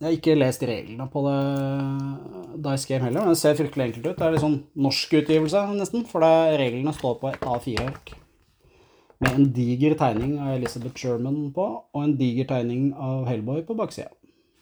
jeg 0.02 0.08
har 0.08 0.16
ikke 0.16 0.34
lest 0.34 0.64
reglene 0.66 1.04
på 1.12 1.20
det 1.22 1.36
Dice 2.64 2.88
Game 2.90 3.04
heller, 3.06 3.22
men 3.22 3.36
det 3.36 3.38
ser 3.38 3.54
fryktelig 3.54 3.84
enkelt 3.84 4.08
ut. 4.08 4.16
Det 4.18 4.24
er 4.26 4.34
litt 4.34 4.42
sånn 4.42 4.56
norsk 4.82 5.12
utgivelse, 5.20 5.60
nesten, 5.78 6.02
for 6.10 6.26
reglene 6.58 6.94
står 6.96 7.20
på 7.20 7.30
et 7.30 7.46
A4-ark. 7.46 8.10
Med 9.22 9.38
en 9.38 9.46
diger 9.54 9.94
tegning 10.00 10.32
av 10.42 10.56
Elizabeth 10.56 10.98
Sherman 10.98 11.52
på, 11.54 11.68
og 11.86 12.02
en 12.02 12.16
diger 12.18 12.50
tegning 12.50 12.90
av 12.98 13.28
Hellboy 13.30 13.62
på 13.68 13.78
baksida. 13.78 14.10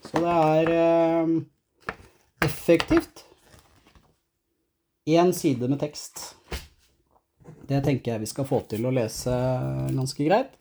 Så 0.05 0.21
det 0.21 0.37
er 0.37 0.75
eh, 0.77 1.35
effektivt. 2.45 3.25
Én 5.09 5.33
side 5.33 5.73
med 5.73 5.81
tekst. 5.81 6.35
Det 7.65 7.81
tenker 7.87 8.13
jeg 8.13 8.27
vi 8.27 8.29
skal 8.29 8.45
få 8.45 8.61
til 8.69 8.85
å 8.85 8.93
lese 8.93 9.33
ganske 9.97 10.29
greit. 10.29 10.60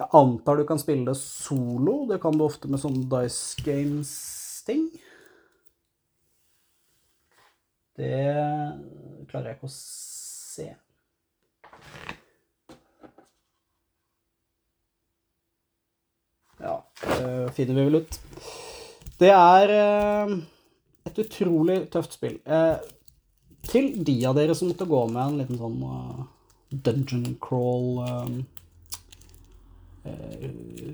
Jeg 0.00 0.08
antar 0.16 0.56
du 0.56 0.64
kan 0.64 0.78
spille 0.80 1.04
det 1.10 1.18
solo. 1.20 2.06
Det 2.08 2.16
kan 2.22 2.32
du 2.32 2.46
ofte 2.46 2.68
med 2.72 2.80
sånne 2.80 3.04
Dice 3.10 3.60
Games-ting. 3.66 4.86
Det 8.00 8.20
klarer 9.28 9.50
jeg 9.50 9.58
ikke 9.58 9.68
å 9.68 9.74
se. 9.74 10.70
Ja, 16.60 16.78
det 17.02 17.52
finner 17.58 17.76
vi 17.76 17.84
vel 17.90 18.00
ut. 18.00 18.16
Det 19.20 19.28
er 19.34 19.74
eh, 19.74 20.32
et 21.10 21.20
utrolig 21.26 21.76
tøft 21.92 22.16
spill. 22.16 22.38
Eh, 22.48 22.80
til 23.68 23.92
de 24.00 24.16
av 24.30 24.40
dere 24.40 24.56
som 24.56 24.72
måtte 24.72 24.88
gå 24.88 25.02
med 25.12 25.20
en 25.26 25.38
liten 25.42 25.60
sånn 25.60 25.76
uh, 25.84 26.24
dungeon 26.72 27.34
crawl 27.44 28.00
uh, 30.10 30.90
uh, 30.90 30.92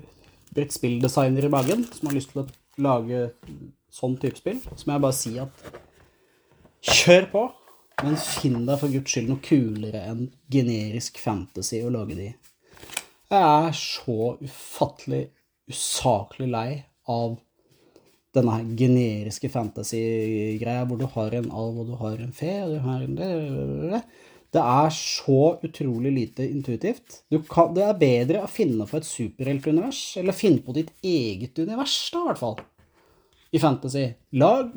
brettspilldesigner 0.57 1.47
i 1.47 1.51
magen, 1.53 1.85
som 1.93 2.09
har 2.09 2.17
lyst 2.17 2.33
til 2.33 2.43
å 2.43 2.47
lage 2.83 3.27
sånn 3.93 4.17
type 4.21 4.39
spill, 4.39 4.59
så 4.69 4.85
må 4.85 4.97
jeg 4.97 5.05
bare 5.05 5.17
si 5.17 5.33
at 5.41 5.63
kjør 6.87 7.31
på, 7.31 7.45
men 8.03 8.19
finn 8.21 8.61
deg 8.67 8.77
for 8.81 8.93
guds 8.93 9.13
skyld 9.13 9.31
noe 9.31 9.43
kulere 9.43 10.03
enn 10.11 10.27
generisk 10.53 11.17
fantasy 11.21 11.81
å 11.81 11.93
lage 11.93 12.17
de. 12.17 12.29
Jeg 13.27 13.43
er 13.43 13.73
så 13.75 14.35
ufattelig, 14.39 15.25
usaklig 15.67 16.47
lei 16.53 16.69
av 17.11 17.35
denne 18.37 18.53
her 18.53 18.69
generiske 18.77 19.49
fantasy-greia 19.51 20.85
hvor 20.87 20.99
du 20.99 21.07
har 21.15 21.35
en 21.35 21.49
alv 21.49 21.81
og 21.81 21.89
du 21.89 21.95
har 21.99 22.21
en 22.21 22.33
fe 22.35 22.53
og 22.63 22.75
du 22.75 22.79
har 22.85 23.03
en 23.03 23.17
Det 23.17 24.01
er 24.63 24.87
så 24.95 25.57
utrolig 25.65 26.13
lite 26.15 26.45
intuitivt. 26.47 27.21
Kan, 27.51 27.73
det 27.75 27.83
er 27.83 27.99
bedre 27.99 28.45
å 28.45 28.51
finne 28.51 28.87
på 28.87 28.99
et 28.99 29.07
superheltunivers, 29.07 30.01
eller 30.21 30.35
finne 30.35 30.63
på 30.63 30.75
ditt 30.77 30.93
eget 31.03 31.59
univers, 31.59 31.97
da, 32.13 32.23
i 32.23 32.29
hvert 32.29 32.41
fall. 32.41 32.57
I 33.51 33.59
fantasy. 33.63 34.07
Lag 34.39 34.71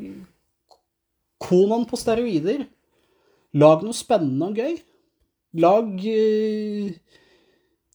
Konan 1.40 1.86
på 1.88 1.98
steroider. 1.98 2.66
Lag 3.58 3.82
noe 3.86 3.96
spennende 3.96 4.50
og 4.50 4.60
gøy. 4.60 4.76
Lag 5.62 5.88
uh, 6.04 6.90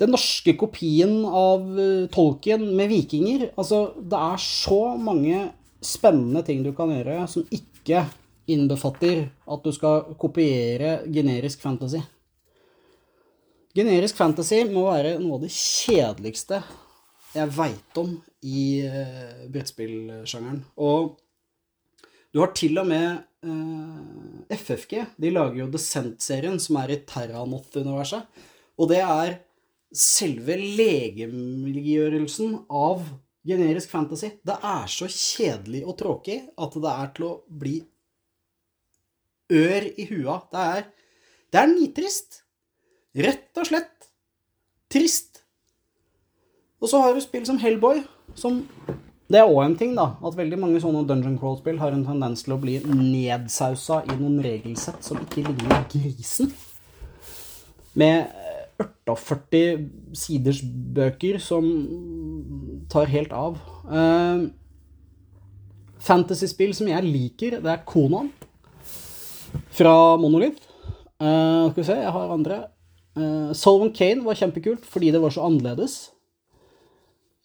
den 0.02 0.12
norske 0.12 0.56
kopien 0.60 1.22
av 1.28 1.68
uh, 1.78 2.08
Tolkien 2.12 2.66
med 2.76 2.92
vikinger. 2.92 3.50
Altså, 3.56 3.88
det 4.00 4.20
er 4.20 4.42
så 4.44 4.82
mange 5.00 5.46
spennende 5.86 6.42
ting 6.48 6.64
du 6.66 6.74
kan 6.76 6.92
gjøre 6.92 7.24
som 7.32 7.46
ikke 7.54 8.08
innbefatter 8.52 9.26
at 9.52 9.66
du 9.66 9.72
skal 9.76 10.16
kopiere 10.22 11.00
generisk 11.12 11.62
fantasy. 11.64 12.02
Generisk 13.76 14.16
fantasy 14.16 14.62
må 14.70 14.86
være 14.88 15.18
noe 15.20 15.40
av 15.40 15.46
det 15.46 15.52
kjedeligste 15.52 16.62
jeg 17.36 17.52
veit 17.52 18.00
om 18.00 18.14
i 18.48 18.66
uh, 18.88 19.48
brettspillsjangeren. 19.52 20.62
Og 20.80 21.18
du 22.32 22.40
har 22.40 22.54
til 22.56 22.80
og 22.80 22.88
med 22.88 23.26
uh, 23.48 24.46
FFG. 24.56 24.96
De 25.20 25.34
lager 25.34 25.66
jo 25.66 25.72
Descent-serien, 25.74 26.60
som 26.62 26.80
er 26.80 26.96
i 26.96 27.02
Terranoth-universet. 27.08 28.24
Og 28.80 28.92
det 28.92 29.02
er 29.04 29.38
selve 29.96 30.56
legemliggjørelsen 30.60 32.58
av 32.72 33.04
generisk 33.46 33.92
fantasy. 33.92 34.32
Det 34.44 34.56
er 34.56 34.88
så 34.92 35.08
kjedelig 35.12 35.84
og 35.86 35.98
tråkig 36.00 36.40
at 36.56 36.80
det 36.82 36.96
er 36.96 37.12
til 37.16 37.28
å 37.28 37.36
bli 37.48 37.78
ør 39.52 39.88
i 39.98 40.08
hua. 40.10 40.40
Det 40.52 40.66
er, 40.78 40.84
det 41.54 41.62
er 41.62 41.72
nitrist. 41.72 42.42
Rett 43.16 43.62
og 43.62 43.70
slett 43.70 44.10
trist. 44.92 45.42
Og 46.82 46.92
så 46.92 47.02
har 47.02 47.16
du 47.16 47.24
spill 47.24 47.46
som 47.48 47.60
Hellboy, 47.62 48.04
som 48.36 48.66
Det 49.26 49.40
er 49.40 49.50
òg 49.50 49.64
en 49.64 49.74
ting, 49.74 49.96
da, 49.98 50.20
at 50.22 50.36
veldig 50.38 50.58
mange 50.62 50.80
sånne 50.84 51.00
dungeon 51.10 51.40
crawl-spill 51.42 51.80
har 51.82 51.96
en 51.96 52.04
tendens 52.06 52.44
til 52.46 52.54
å 52.54 52.60
bli 52.62 52.76
nedsausa 52.86 54.04
i 54.06 54.18
noen 54.20 54.36
regelsett 54.46 55.02
som 55.02 55.18
ikke 55.18 55.42
ligner 55.48 55.82
grisen. 55.90 56.52
Med 57.98 58.30
48 58.78 59.64
siders 60.14 60.62
bøker 60.94 61.40
som 61.42 61.66
tar 62.94 63.10
helt 63.10 63.34
av. 63.34 63.58
Uh, 63.90 64.54
Fantasyspill 66.06 66.76
som 66.78 66.94
jeg 66.94 67.10
liker, 67.10 67.58
det 67.66 67.72
er 67.72 67.82
Konan 67.90 68.30
fra 69.76 70.16
Monolith. 70.22 70.62
Uh, 71.22 71.72
skal 71.72 71.80
vi 71.80 71.88
se, 71.88 71.98
jeg 72.02 72.12
har 72.12 72.34
andre. 72.34 72.60
Uh, 73.16 73.54
Solomon 73.56 73.94
Kane 73.96 74.26
var 74.26 74.36
kjempekult 74.36 74.86
fordi 74.90 75.14
det 75.16 75.22
var 75.24 75.32
så 75.32 75.46
annerledes. 75.48 76.12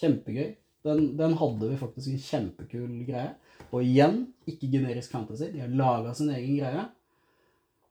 Kjempegøy. 0.01 0.51
Den, 0.87 1.17
den, 1.19 1.35
hadde 1.41 1.71
vi 1.71 1.79
faktisk 1.81 2.13
en 2.13 2.23
kjempekul 2.23 2.91
greie. 3.09 3.33
Og 3.73 3.81
igjen, 3.83 4.27
ikke 4.47 4.71
generisk 4.71 5.15
fantasy. 5.15 5.49
De 5.55 5.65
har 5.65 5.73
laga 5.73 6.13
sin 6.15 6.31
egen 6.35 6.61
greie. 6.61 6.85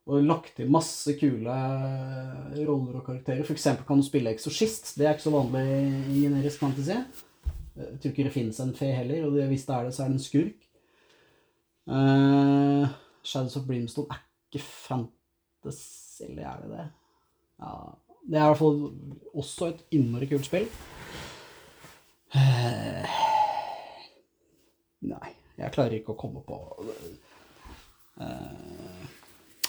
Og 0.06 0.24
lagt 0.24 0.54
til 0.60 0.70
masse 0.72 1.16
kule 1.18 1.56
roller 2.60 3.00
og 3.00 3.08
karakterer. 3.08 3.48
Eksempel 3.52 3.88
kan 3.88 4.00
du 4.00 4.06
spille 4.06 4.32
eksorsist. 4.32 4.94
Det 5.00 5.08
er 5.08 5.16
ikke 5.16 5.26
så 5.26 5.34
vanlig 5.34 5.66
i 6.14 6.28
generisk 6.28 6.62
fantasy. 6.62 7.00
Jeg 7.76 8.00
tror 8.00 8.12
ikke 8.12 8.24
det 8.24 8.34
fins 8.34 8.60
en 8.64 8.76
fe 8.76 8.92
heller, 8.96 9.26
og 9.26 9.48
hvis 9.50 9.66
det 9.68 9.76
er 9.76 9.84
det, 9.84 9.94
så 9.94 10.04
er 10.04 10.08
det 10.08 10.16
en 10.16 10.24
skurk. 10.24 10.62
Uh, 11.86 12.88
Shadows 13.24 13.58
of 13.58 13.68
Brimstone 13.68 14.08
er 14.12 14.22
ikke 14.52 14.64
fantasy, 14.66 16.24
eller 16.24 16.48
er 16.48 16.62
det 16.62 16.70
det? 16.72 16.86
Ja, 17.60 17.74
det 18.30 18.40
er 18.40 18.44
i 18.44 18.48
hvert 18.48 18.58
fall 18.58 18.80
også 19.34 19.68
et 19.74 19.84
innmari 19.92 20.30
kult 20.32 20.48
spill. 20.48 20.70
Uh, 22.36 23.20
nei, 25.12 25.36
jeg 25.60 25.76
klarer 25.76 26.00
ikke 26.00 26.16
å 26.16 26.20
komme 26.20 26.42
på 26.48 26.58
uh, 28.20 29.06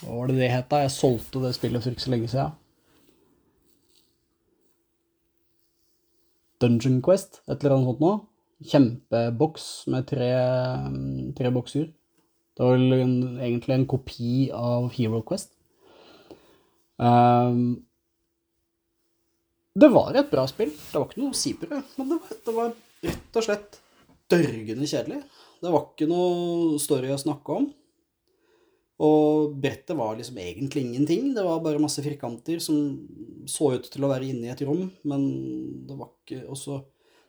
hva 0.03 0.12
var 0.12 0.31
det 0.31 0.38
det 0.38 0.53
het? 0.53 0.71
da? 0.71 0.85
Jeg 0.85 0.95
solgte 0.95 1.42
det 1.42 1.55
spillet 1.57 1.83
for 1.83 1.95
ikke 1.95 2.05
så 2.05 2.12
lenge 2.12 2.31
siden. 2.31 2.57
Dungeon 6.62 7.01
Quest, 7.05 7.42
et 7.47 7.59
eller 7.61 7.77
annet 7.77 7.90
sånt 7.90 8.03
noe. 8.05 8.16
Kjempeboks 8.66 9.66
med 9.92 10.07
tre, 10.09 10.31
tre 11.37 11.53
bokser. 11.53 11.90
Det 12.57 12.64
var 12.64 12.79
vel 12.79 12.95
en, 12.97 13.16
egentlig 13.37 13.75
en 13.77 13.88
kopi 13.90 14.31
av 14.57 14.88
Hero 14.97 15.21
Quest. 15.29 15.53
Um, 16.97 17.83
det 19.77 19.90
var 19.92 20.16
et 20.16 20.31
bra 20.33 20.47
spill. 20.49 20.73
Det 20.73 20.97
var 20.97 21.11
ikke 21.11 21.21
noe 21.21 21.35
å 21.35 21.37
si 21.37 21.53
på 21.59 21.69
det, 21.69 21.83
men 21.99 22.14
det 22.14 22.21
var, 22.23 22.38
det 22.47 22.55
var 22.57 22.71
rett 23.05 23.37
og 23.37 23.45
slett 23.45 23.81
dørgende 24.33 24.88
kjedelig. 24.88 25.21
Det 25.61 25.73
var 25.73 25.85
ikke 25.90 26.09
noe 26.09 26.81
story 26.81 27.12
å 27.12 27.21
snakke 27.21 27.61
om. 27.61 27.69
Og 29.05 29.53
brettet 29.61 29.97
var 29.97 30.17
liksom 30.17 30.39
egentlig 30.41 30.87
ingenting. 30.87 31.35
Det 31.37 31.45
var 31.45 31.61
bare 31.65 31.81
masse 31.83 32.03
firkanter 32.05 32.63
som 32.65 32.79
så 33.49 33.75
ut 33.77 33.89
til 33.93 34.07
å 34.07 34.11
være 34.11 34.31
inne 34.31 34.49
i 34.49 34.53
et 34.55 34.63
rom, 34.65 34.87
men 35.05 35.27
det 35.87 35.97
var 35.99 36.13
ikke 36.15 36.45
også 36.49 36.83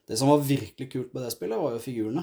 Det 0.07 0.15
som 0.15 0.29
var 0.31 0.39
virkelig 0.39 0.85
kult 0.87 1.09
med 1.11 1.25
det 1.25 1.33
spillet, 1.33 1.59
var 1.59 1.73
jo 1.73 1.81
figurene. 1.83 2.21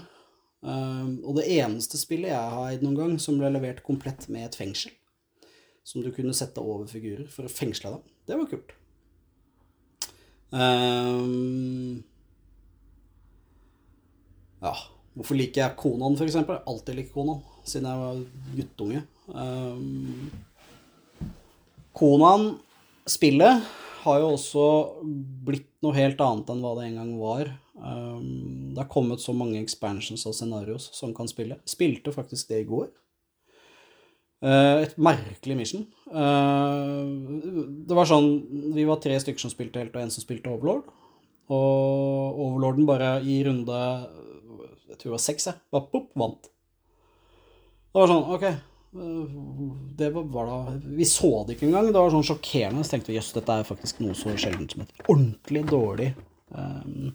Um, 0.65 1.19
og 1.21 1.35
det 1.37 1.51
eneste 1.53 1.99
spillet 2.01 2.31
jeg 2.31 2.53
har 2.55 2.71
eid 2.71 2.81
noen 2.81 2.97
gang 2.97 3.19
som 3.21 3.37
ble 3.37 3.51
levert 3.53 3.83
komplett 3.85 4.25
med 4.33 4.47
et 4.47 4.57
fengsel, 4.57 4.95
som 5.85 6.01
du 6.01 6.09
kunne 6.17 6.33
sette 6.33 6.65
over 6.65 6.89
figurer 6.89 7.27
for 7.29 7.45
å 7.45 7.53
fengsle 7.53 7.93
dem, 7.93 8.07
det 8.25 8.39
var 8.41 8.49
kult. 8.49 8.73
Um, 10.49 12.01
ja, 14.65 14.73
hvorfor 15.13 15.37
liker 15.37 15.67
jeg 15.67 15.77
Konan, 15.85 16.17
for 16.17 16.25
eksempel? 16.25 16.65
Alltid 16.65 17.03
liker 17.03 17.19
Konan, 17.19 17.45
siden 17.69 17.91
jeg 17.91 18.01
var 18.07 18.25
guttunge. 18.57 19.05
Um, 19.29 20.31
Konan, 21.95 22.59
spillet, 23.09 23.63
har 24.05 24.21
jo 24.21 24.33
også 24.35 24.65
blitt 25.47 25.71
noe 25.85 25.97
helt 25.97 26.21
annet 26.21 26.51
enn 26.53 26.65
hva 26.65 26.75
det 26.79 26.89
en 26.89 26.99
gang 27.01 27.13
var. 27.21 27.53
Um, 27.79 28.75
det 28.75 28.83
har 28.83 28.91
kommet 28.91 29.23
så 29.23 29.33
mange 29.37 29.61
expansions 29.63 30.27
og 30.29 30.37
scenarios 30.37 30.91
som 30.97 31.15
kan 31.17 31.31
spille. 31.31 31.59
Spilte 31.69 32.13
faktisk 32.15 32.51
det 32.53 32.65
i 32.65 32.69
går. 32.69 32.91
Uh, 34.45 34.83
et 34.85 34.99
merkelig 35.01 35.57
mission. 35.57 35.87
Uh, 36.11 37.41
det 37.89 37.97
var 37.97 38.05
sånn 38.11 38.27
Vi 38.77 38.85
var 38.85 38.99
tre 39.01 39.17
stykker 39.17 39.41
som 39.41 39.53
spilte 39.53 39.81
helt, 39.81 39.95
og 39.97 40.05
en 40.05 40.13
som 40.13 40.25
spilte 40.25 40.53
Overlord. 40.53 40.91
Og 41.53 42.43
Overlorden 42.45 42.85
bare 42.89 43.19
i 43.25 43.39
runde 43.45 43.81
Jeg 44.89 44.99
tror 44.99 45.09
det 45.09 45.17
var 45.17 45.25
seks, 45.31 45.49
jeg. 45.49 45.61
Bare 45.73 45.89
pop, 45.93 46.11
vant. 46.19 46.53
Det 47.95 48.03
var 48.03 48.11
sånn 48.11 48.31
Ok. 48.37 48.49
Det 48.95 50.11
var, 50.11 50.47
da 50.47 50.79
Vi 50.85 51.05
så 51.05 51.45
det 51.47 51.57
ikke 51.57 51.67
engang. 51.67 51.89
Det 51.91 51.99
var 51.99 52.13
sånn 52.15 52.27
sjokkerende. 52.27 52.85
Så 52.87 52.95
tenkte 52.95 53.11
vi 53.11 53.19
jøss, 53.19 53.33
dette 53.35 53.57
er 53.59 53.67
faktisk 53.67 53.99
noe 54.05 54.15
så 54.19 54.35
sjeldent 54.39 54.75
som 54.75 54.85
et 54.85 55.05
ordentlig 55.09 55.65
dårlig 55.71 56.13
um, 56.55 57.11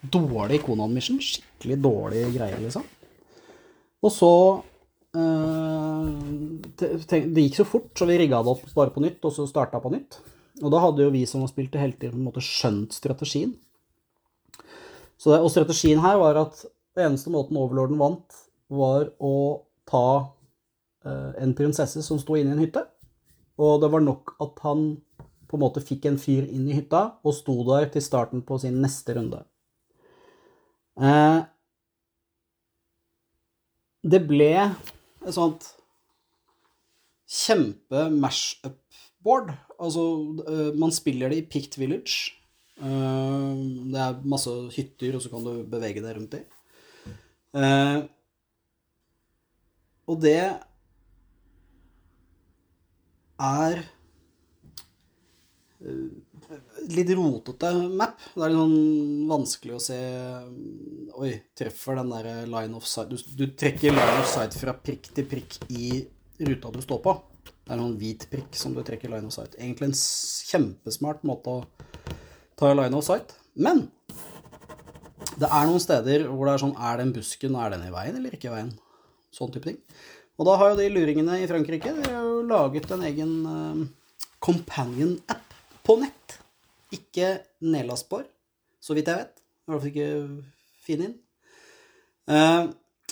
Dårlig 0.00 0.62
Kona 0.64 0.86
Mission. 0.88 1.20
Skikkelig 1.20 1.76
dårlig 1.84 2.24
greie, 2.32 2.56
liksom. 2.62 2.86
Og 4.00 4.14
så 4.14 4.32
uh, 5.18 6.08
det, 6.80 6.90
det 7.10 7.44
gikk 7.44 7.60
så 7.60 7.68
fort, 7.68 7.92
så 7.92 8.08
vi 8.08 8.16
rigga 8.22 8.40
det 8.40 8.54
opp 8.54 8.64
bare 8.72 8.94
på 8.94 9.04
nytt, 9.04 9.20
og 9.28 9.36
så 9.36 9.44
starta 9.50 9.82
på 9.84 9.92
nytt. 9.92 10.16
Og 10.62 10.72
da 10.72 10.80
hadde 10.80 11.04
jo 11.04 11.12
vi 11.12 11.26
som 11.28 11.44
spilte 11.48 11.80
hele 11.80 11.92
tiden, 11.92 12.16
på 12.16 12.22
en 12.22 12.30
måte 12.30 12.44
skjønt 12.44 12.96
strategien. 12.96 13.52
Så 15.20 15.34
det, 15.34 15.42
og 15.44 15.52
strategien 15.52 16.00
her 16.00 16.16
var 16.20 16.40
at 16.40 16.64
eneste 16.96 17.32
måten 17.32 17.60
Overlorden 17.60 18.00
vant, 18.00 18.44
var 18.72 19.10
å 19.20 19.34
ta 19.88 20.30
en 21.04 21.54
prinsesse 21.56 22.02
som 22.04 22.18
sto 22.20 22.36
inne 22.36 22.52
i 22.52 22.58
en 22.58 22.64
hytte. 22.64 22.82
Og 23.60 23.80
det 23.82 23.90
var 23.92 24.04
nok 24.04 24.34
at 24.40 24.60
han 24.64 24.82
på 25.50 25.58
en 25.58 25.64
måte 25.64 25.82
fikk 25.82 26.04
en 26.06 26.18
fyr 26.20 26.44
inn 26.46 26.68
i 26.70 26.74
hytta 26.76 27.00
og 27.26 27.34
sto 27.34 27.64
der 27.66 27.88
til 27.90 28.02
starten 28.04 28.42
på 28.46 28.58
sin 28.62 28.76
neste 28.82 29.14
runde. 29.16 29.40
Eh, 31.00 31.40
det 34.06 34.28
ble 34.28 34.70
et 34.70 35.34
sånt 35.34 35.76
kjempe-mash-up-board. 37.30 39.48
Altså, 39.80 40.02
eh, 40.46 40.74
man 40.78 40.92
spiller 40.94 41.28
det 41.30 41.36
i 41.42 41.48
Pict 41.50 41.78
Village. 41.80 42.14
Eh, 42.78 43.54
det 43.92 44.00
er 44.00 44.24
masse 44.24 44.50
hytter, 44.76 45.14
og 45.16 45.22
så 45.24 45.28
kan 45.32 45.44
du 45.44 45.52
bevege 45.64 46.02
deg 46.04 46.16
rundt 46.16 46.34
i. 46.38 46.40
Eh, 47.58 47.98
og 50.06 50.16
det 50.22 50.42
er 53.40 53.80
eh, 55.80 56.58
litt 56.92 57.10
rotete 57.16 57.72
map. 57.88 58.20
Det 58.34 58.44
er 58.44 58.52
litt 58.52 58.60
sånn 58.60 59.26
vanskelig 59.30 59.76
å 59.76 59.82
se 59.82 59.98
Oi, 61.20 61.32
treffer 61.58 61.98
den 62.00 62.12
der 62.12 62.46
line 62.48 62.76
of 62.78 62.86
sight 62.88 63.10
du, 63.10 63.18
du 63.36 63.50
trekker 63.58 63.92
line 63.92 64.20
of 64.22 64.28
sight 64.30 64.54
fra 64.56 64.76
prikk 64.76 65.10
til 65.16 65.26
prikk 65.28 65.58
i 65.68 66.04
ruta 66.46 66.72
du 66.72 66.80
står 66.84 67.02
på. 67.04 67.16
Det 67.70 67.74
er 67.74 67.80
noen 67.80 67.98
hvit 68.00 68.26
prikk 68.30 68.56
som 68.58 68.74
du 68.74 68.82
trekker 68.86 69.12
line 69.12 69.28
of 69.28 69.34
sight. 69.34 69.56
Egentlig 69.58 69.90
en 69.90 69.98
kjempesmart 70.50 71.26
måte 71.28 71.52
å 71.52 71.64
ta 72.58 72.72
line 72.74 72.96
of 72.96 73.06
sight. 73.06 73.34
Men 73.54 73.88
det 75.40 75.48
er 75.48 75.68
noen 75.68 75.82
steder 75.82 76.24
hvor 76.28 76.48
det 76.48 76.54
er 76.54 76.62
sånn 76.62 76.78
Er 76.80 76.96
den 77.00 77.12
busken, 77.14 77.56
er 77.56 77.74
den 77.74 77.84
i 77.86 77.92
veien 77.92 78.16
eller 78.18 78.34
ikke 78.36 78.50
i 78.50 78.54
veien? 78.54 78.72
Sånn 79.34 79.52
type 79.54 79.68
ting. 79.68 79.78
Og 80.40 80.48
da 80.48 80.56
har 80.58 80.72
jo 80.72 80.80
de 80.80 80.88
luringene 80.90 81.36
i 81.42 81.48
Frankrike 81.48 81.92
de 81.98 82.08
laget 82.46 82.90
en 82.94 83.04
egen 83.08 83.32
uh, 83.46 83.84
companion-app 84.42 85.54
på 85.86 85.96
nett. 86.00 86.36
Ikke 86.94 87.32
nedlastbar, 87.62 88.24
så 88.82 88.96
vidt 88.96 89.10
jeg 89.10 89.22
vet. 89.22 89.40
I 89.40 89.72
hvert 89.72 89.84
fall 89.84 89.92
ikke 89.92 90.10
fin 90.84 91.06
inn. 91.06 91.16
Uh, 92.30 92.70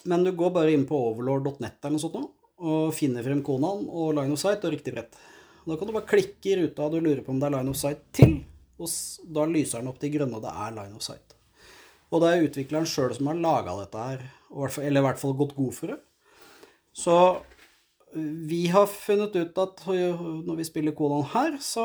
men 0.08 0.24
du 0.24 0.32
går 0.36 0.52
bare 0.54 0.74
inn 0.74 0.86
på 0.88 0.98
overlord.net 1.10 1.80
eller 1.80 1.96
noe 1.96 2.02
sånt 2.02 2.18
nå, 2.18 2.26
og 2.64 2.94
finner 2.96 3.26
frem 3.26 3.42
konaen 3.46 3.86
og 3.88 4.14
line 4.16 4.34
of 4.34 4.40
sight 4.40 4.64
og 4.66 4.74
riktig 4.74 4.94
brett. 4.94 5.18
Da 5.68 5.76
kan 5.76 5.88
du 5.88 5.92
bare 5.92 6.08
klikke 6.08 6.52
i 6.52 6.56
ruta 6.62 6.88
du 6.88 7.00
lurer 7.00 7.20
på 7.24 7.34
om 7.34 7.40
det 7.40 7.48
er 7.50 7.56
line 7.58 7.72
of 7.72 7.78
sight 7.78 8.06
til, 8.16 8.38
og 8.78 8.88
da 9.34 9.44
lyser 9.50 9.82
den 9.82 9.90
opp 9.90 9.98
til 10.00 10.14
grønne, 10.14 10.38
og 10.38 10.44
det 10.46 10.54
er 10.54 10.76
line 10.76 10.96
of 10.96 11.04
sight. 11.04 11.34
Og 12.08 12.22
det 12.22 12.30
er 12.30 12.46
utvikleren 12.46 12.88
sjøl 12.88 13.12
som 13.16 13.28
har 13.28 13.40
laga 13.42 13.74
dette 13.82 14.04
her, 14.10 14.22
eller 14.80 15.02
i 15.02 15.06
hvert 15.08 15.20
fall 15.20 15.36
gått 15.36 15.56
god 15.58 15.74
for 15.76 15.92
det. 15.92 15.98
Så 16.96 17.16
vi 18.14 18.66
har 18.72 18.86
funnet 18.88 19.36
ut 19.36 19.58
at 19.60 19.82
når 19.88 20.56
vi 20.58 20.66
spiller 20.66 20.96
kolon 20.96 21.26
her, 21.34 21.58
så 21.60 21.84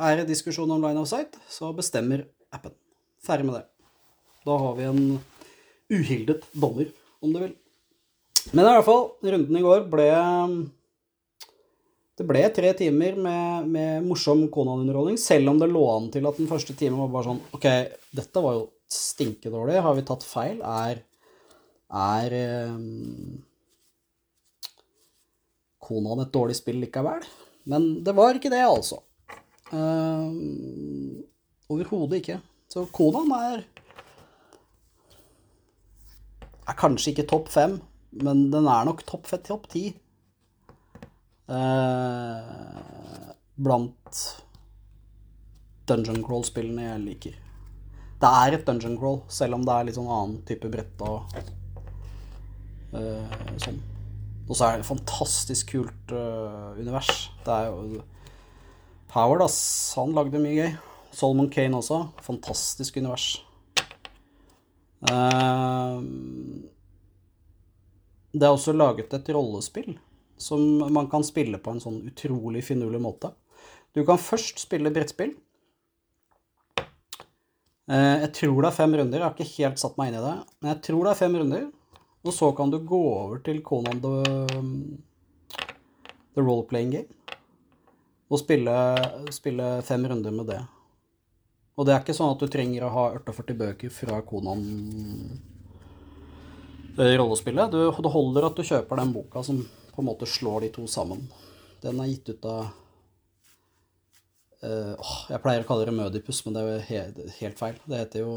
er 0.00 0.20
det 0.20 0.30
diskusjon 0.30 0.70
om 0.72 0.82
line 0.82 1.00
of 1.00 1.08
sight, 1.10 1.36
så 1.52 1.72
bestemmer 1.76 2.24
appen. 2.54 2.72
Ferdig 3.20 3.48
med 3.48 3.58
det. 3.58 3.66
Da 4.48 4.56
har 4.56 4.76
vi 4.78 4.86
en 4.88 5.02
uhildet 5.90 6.46
dommer, 6.56 6.88
om 7.20 7.34
du 7.34 7.42
vil. 7.42 7.56
Men 8.54 8.64
i 8.64 8.70
hvert 8.72 8.86
fall, 8.86 9.10
runden 9.34 9.58
i 9.58 9.64
går 9.64 9.82
ble 9.92 10.06
Det 12.16 12.24
ble 12.28 12.40
tre 12.52 12.72
timer 12.76 13.16
med, 13.16 13.68
med 13.72 14.06
morsom 14.08 14.46
Konan-underholdning, 14.52 15.18
selv 15.20 15.52
om 15.52 15.60
det 15.60 15.68
lå 15.72 15.84
an 15.92 16.08
til 16.12 16.26
at 16.28 16.40
den 16.40 16.48
første 16.48 16.76
timen 16.76 17.00
var 17.00 17.12
bare 17.12 17.28
sånn 17.30 17.40
Ok, 17.56 17.68
dette 18.16 18.42
var 18.44 18.56
jo 18.58 18.66
stinkedårlig. 18.90 19.78
Har 19.84 19.96
vi 19.96 20.04
tatt 20.08 20.26
feil? 20.26 20.60
Er 20.64 21.04
Er 21.90 22.34
eh, 22.36 22.74
Konan 25.90 26.22
et 26.22 26.32
dårlig 26.34 26.56
spill 26.60 26.80
likevel? 26.84 27.26
Men 27.70 27.90
det 28.06 28.14
var 28.16 28.38
ikke 28.38 28.52
det, 28.54 28.62
altså. 28.62 29.02
Uh, 29.74 30.30
Overhodet 31.70 32.22
ikke. 32.22 32.40
Så 32.70 32.86
Konan 32.94 33.30
er 33.34 33.66
er 36.70 36.78
kanskje 36.78 37.12
ikke 37.14 37.28
topp 37.30 37.50
fem, 37.50 37.78
men 38.22 38.48
den 38.52 38.68
er 38.70 38.86
nok 38.86 39.02
topp 39.06 39.26
fett, 39.30 39.46
topp 39.48 39.66
ti. 39.72 39.88
Eh, 41.50 43.30
blant 43.58 44.20
dungeon 45.90 46.22
crawl-spillene 46.22 46.86
jeg 46.86 47.04
liker. 47.06 47.38
Det 48.20 48.30
er 48.42 48.54
et 48.54 48.66
dungeon 48.68 48.98
crawl, 49.00 49.22
selv 49.32 49.58
om 49.58 49.64
det 49.66 49.74
er 49.74 49.88
litt 49.88 49.98
sånn 49.98 50.10
annen 50.10 50.36
type 50.46 50.70
brett 50.70 51.02
og 51.06 51.40
eh, 52.94 53.40
sånn. 53.64 53.80
Og 54.50 54.58
så 54.58 54.66
er 54.66 54.78
det 54.78 54.82
et 54.82 54.90
fantastisk 54.90 55.76
kult 55.76 56.12
uh, 56.12 56.74
univers. 56.74 57.30
Det 57.46 57.54
er 57.54 57.68
jo 57.70 58.00
Howard, 59.14 59.44
ass. 59.46 59.60
Han 59.94 60.14
lagde 60.16 60.42
mye 60.42 60.56
gøy. 60.56 60.72
Solomon 61.14 61.50
Kane 61.50 61.78
også. 61.78 62.00
Fantastisk 62.26 62.98
univers. 62.98 63.28
Uh, 65.06 66.02
det 68.34 68.46
er 68.46 68.50
også 68.50 68.74
laget 68.74 69.14
et 69.16 69.30
rollespill 69.34 69.94
som 70.40 70.60
man 70.92 71.08
kan 71.12 71.24
spille 71.26 71.58
på 71.60 71.72
en 71.74 71.82
sånn 71.82 72.02
utrolig 72.10 72.62
finurlig 72.64 73.00
måte. 73.02 73.32
Du 73.94 74.02
kan 74.06 74.20
først 74.20 74.62
spille 74.62 74.92
brettspill. 74.94 75.34
Uh, 77.90 78.22
Jeg 78.26 78.32
tror 78.38 78.62
det 78.62 78.70
er 78.70 78.78
fem 78.82 78.94
runder, 78.98 79.18
jeg 79.18 79.26
har 79.26 79.34
ikke 79.36 79.56
helt 79.58 79.82
satt 79.82 79.98
meg 79.98 80.10
inn 80.10 80.20
i 80.20 80.24
det. 80.26 80.38
Men 80.58 80.74
jeg 80.74 80.82
tror 80.90 81.06
det 81.06 81.14
er 81.14 81.22
fem 81.22 81.38
runder, 81.38 81.70
og 82.20 82.34
så 82.36 82.50
kan 82.56 82.72
du 82.72 82.78
gå 82.84 83.00
over 83.00 83.40
til 83.44 83.62
Conan 83.64 84.00
the, 84.02 84.16
the 86.34 86.42
Role-Playing 86.42 86.92
Game 86.96 87.20
og 88.30 88.38
spille, 88.38 88.74
spille 89.34 89.70
fem 89.82 90.04
runder 90.06 90.34
med 90.34 90.46
det. 90.52 90.60
Og 91.74 91.86
det 91.86 91.94
er 91.94 92.02
ikke 92.02 92.14
sånn 92.14 92.34
at 92.34 92.42
du 92.42 92.50
trenger 92.52 92.84
å 92.86 92.92
ha 92.94 93.04
48 93.16 93.56
bøker 93.58 93.92
fra 93.94 94.20
Konan 94.26 94.60
eh, 96.98 97.16
rollespillet. 97.16 97.72
Du, 97.72 97.80
det 97.88 98.12
holder 98.14 98.46
at 98.50 98.58
du 98.58 98.66
kjøper 98.66 99.00
den 99.00 99.14
boka 99.16 99.42
som 99.46 99.62
på 99.90 100.04
en 100.04 100.08
måte 100.10 100.28
slår 100.28 100.66
de 100.66 100.70
to 100.76 100.86
sammen. 100.90 101.24
Den 101.82 101.98
er 102.04 102.10
gitt 102.12 102.28
ut 102.28 102.46
av 102.46 102.68
uh, 104.60 105.12
Jeg 105.32 105.40
pleier 105.42 105.64
å 105.64 105.68
kalle 105.70 105.88
det 105.88 105.96
Mødipus, 105.96 106.44
men 106.44 106.54
det 106.54 106.62
er 106.62 106.70
jo 106.70 106.88
helt, 106.90 107.20
helt 107.40 107.62
feil. 107.64 107.80
Det 107.88 108.04
heter 108.04 108.26
jo 108.26 108.34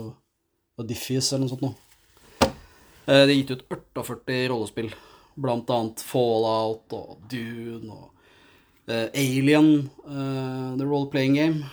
Odysseus 0.79 1.33
eller 1.33 1.43
noe 1.43 1.53
sånt 1.53 1.67
noe. 1.67 1.82
Eh, 3.03 3.25
det 3.27 3.33
er 3.33 3.39
gitt 3.41 3.51
ut 3.51 3.65
48 3.99 4.35
rollespill, 4.51 4.91
blant 5.35 5.71
annet 5.75 6.03
Fallout 6.07 6.93
og 6.95 7.25
Dune 7.31 7.91
og 7.91 8.05
eh, 8.87 9.09
Alien, 9.11 9.89
eh, 10.07 10.69
The 10.79 10.87
Role 10.87 11.09
Playing 11.11 11.35
Game. 11.35 11.71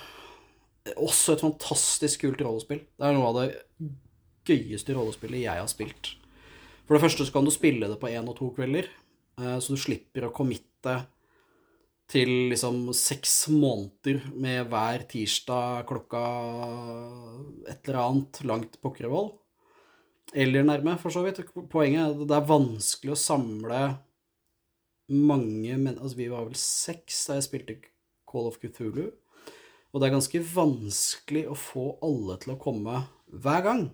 Også 0.96 1.36
et 1.36 1.44
fantastisk 1.44 2.24
kult 2.24 2.42
rollespill. 2.42 2.82
Det 2.82 3.06
er 3.06 3.14
noe 3.14 3.30
av 3.30 3.38
det 3.38 3.92
gøyeste 4.48 4.96
rollespillet 4.96 5.44
jeg 5.44 5.62
har 5.62 5.70
spilt. 5.70 6.16
For 6.88 6.96
det 6.96 7.04
første 7.04 7.26
så 7.28 7.36
kan 7.36 7.46
du 7.46 7.54
spille 7.54 7.86
det 7.86 8.00
på 8.00 8.10
én 8.10 8.26
og 8.26 8.34
to 8.40 8.48
kvelder, 8.56 8.88
så 9.38 9.76
du 9.76 9.78
slipper 9.78 10.24
å 10.26 10.32
committe 10.34 10.96
til 12.10 12.50
liksom 12.50 12.88
seks 12.96 13.44
måneder 13.54 14.24
med 14.34 14.66
hver 14.72 15.04
tirsdag 15.12 15.84
klokka 15.86 16.24
et 17.70 17.86
eller 17.86 18.00
annet 18.02 18.42
langt 18.50 18.80
pokkervoll. 18.82 19.30
Eller 20.34 20.62
nærme, 20.66 20.94
for 21.00 21.10
så 21.10 21.24
vidt. 21.24 21.42
Poenget 21.70 22.04
er 22.04 22.12
at 22.14 22.28
det 22.28 22.36
er 22.36 22.50
vanskelig 22.50 23.14
å 23.16 23.18
samle 23.18 23.80
mange 25.10 25.74
men 25.74 25.96
Altså, 25.98 26.16
vi 26.20 26.28
var 26.30 26.44
vel 26.46 26.58
seks 26.58 27.24
da 27.26 27.38
jeg 27.38 27.48
spilte 27.48 27.78
Call 28.30 28.46
of 28.46 28.60
Cthulhu. 28.62 29.08
Og 29.90 29.98
det 29.98 30.06
er 30.06 30.14
ganske 30.14 30.42
vanskelig 30.52 31.48
å 31.50 31.56
få 31.58 31.86
alle 32.06 32.36
til 32.42 32.54
å 32.54 32.60
komme 32.62 33.00
hver 33.42 33.64
gang. 33.66 33.88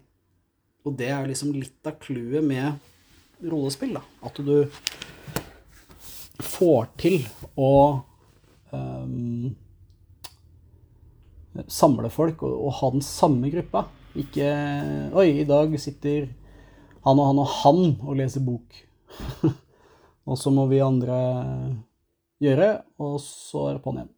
Og 0.85 0.99
det 0.99 1.09
er 1.09 1.29
liksom 1.29 1.55
litt 1.57 1.89
av 1.89 1.97
clouet 2.03 2.45
med 2.45 2.77
rollespill, 3.49 3.97
da. 3.97 4.03
At 4.29 4.37
du 4.45 4.69
får 6.45 6.91
til 7.01 7.25
å 7.57 7.73
um, 8.71 9.55
samle 11.65 12.13
folk 12.13 12.45
og, 12.45 12.55
og, 12.55 12.75
ha 12.81 12.93
den 12.93 13.05
samme 13.05 13.51
gruppa. 13.53 13.87
Ikke 14.17 14.49
Oi, 15.17 15.29
i 15.43 15.47
dag 15.49 15.73
sitter 15.81 16.31
han 17.07 17.21
og 17.21 17.29
han 17.29 17.41
og 17.43 17.51
han 17.61 17.83
og 18.03 18.17
leser 18.19 18.43
bok. 18.43 18.79
og 20.29 20.39
så 20.41 20.51
må 20.51 20.65
vi 20.71 20.83
andre 20.83 21.19
gjøre, 22.43 22.71
og 22.99 23.19
så 23.23 23.69
er 23.69 23.77
det 23.77 23.83
på'n 23.85 24.01
igjen. 24.01 24.13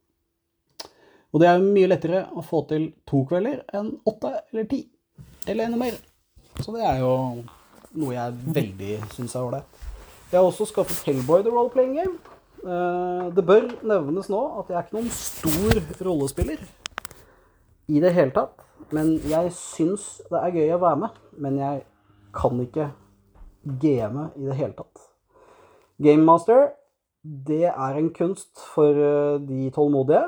Og 1.28 1.42
det 1.42 1.48
er 1.50 1.64
mye 1.64 1.90
lettere 1.90 2.22
å 2.32 2.44
få 2.46 2.62
til 2.70 2.86
to 3.08 3.24
kvelder 3.28 3.60
enn 3.76 3.90
åtte 4.08 4.32
eller 4.38 4.68
ti. 4.70 4.80
Eller 5.44 5.68
enda 5.68 5.80
mer. 5.80 5.98
Så 6.62 6.72
det 6.74 6.86
er 6.88 7.02
jo 7.02 7.12
noe 7.98 8.14
jeg 8.14 8.38
veldig 8.56 8.94
syns 9.12 9.36
er 9.36 9.44
ålreit. 9.44 9.84
Jeg 10.30 10.38
har 10.38 10.46
også 10.46 10.68
skaffet 10.68 11.04
Hellboy 11.08 11.44
the 11.44 11.52
Roleplaying 11.52 11.98
Game. 11.98 12.16
Eh, 12.64 13.28
det 13.36 13.44
bør 13.46 13.68
nevnes 13.86 14.30
nå 14.32 14.40
at 14.62 14.72
jeg 14.72 14.78
er 14.78 14.86
ikke 14.86 14.98
noen 14.98 15.12
stor 15.14 16.08
rollespiller 16.08 16.64
i 17.88 18.02
det 18.02 18.14
hele 18.16 18.34
tatt. 18.36 18.67
Men 18.94 19.18
jeg 19.28 19.52
syns 19.52 20.22
det 20.30 20.40
er 20.40 20.56
gøy 20.56 20.74
å 20.76 20.82
være 20.82 21.02
med. 21.04 21.20
Men 21.38 21.60
jeg 21.60 21.84
kan 22.34 22.60
ikke 22.62 22.90
game 23.80 24.30
i 24.36 24.48
det 24.48 24.56
hele 24.58 24.76
tatt. 24.78 25.04
Gamemaster, 25.98 26.70
det 27.22 27.66
er 27.68 27.98
en 27.98 28.12
kunst 28.14 28.60
for 28.74 28.94
eh, 28.94 29.40
de 29.42 29.70
tålmodige. 29.74 30.24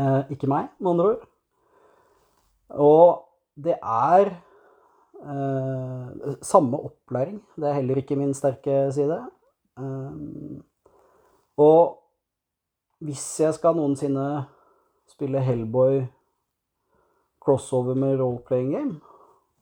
Eh, 0.00 0.32
ikke 0.34 0.50
meg, 0.50 0.70
med 0.78 0.90
andre 0.90 1.10
ord. 1.12 1.26
Og 2.70 3.06
det 3.64 3.76
er 3.82 4.32
eh, 5.22 6.34
samme 6.42 6.78
opplæring. 6.78 7.40
Det 7.56 7.68
er 7.68 7.78
heller 7.78 7.96
ikke 8.02 8.16
min 8.16 8.34
sterke 8.34 8.92
side. 8.92 9.20
Eh, 9.78 10.60
og 11.56 11.98
hvis 13.00 13.40
jeg 13.40 13.54
skal 13.54 13.76
noensinne 13.76 14.44
spille 15.08 15.40
Hellboy 15.40 16.02
crossover 17.40 17.94
med 17.98 18.18
role-playing 18.20 18.72
game, 18.72 18.94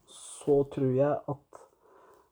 så 0.09 0.62
tror 0.75 0.93
jeg 0.97 1.19
at 1.29 1.45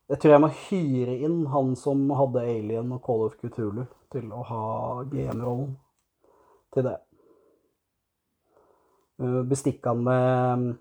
Jeg 0.06 0.20
tror 0.22 0.32
jeg 0.32 0.40
må 0.44 0.48
hyre 0.68 1.14
inn 1.26 1.38
han 1.50 1.72
som 1.74 2.04
hadde 2.14 2.44
Alien 2.46 2.92
og 2.94 3.00
Call 3.02 3.24
of 3.24 3.32
Cthulhu, 3.40 3.88
til 4.14 4.28
å 4.30 4.44
ha 4.46 4.66
GM-rollen 5.10 5.72
til 6.70 6.86
det. 6.86 6.94
Eh, 9.18 9.40
bestikke 9.50 9.90
han 9.90 10.04
med 10.06 10.76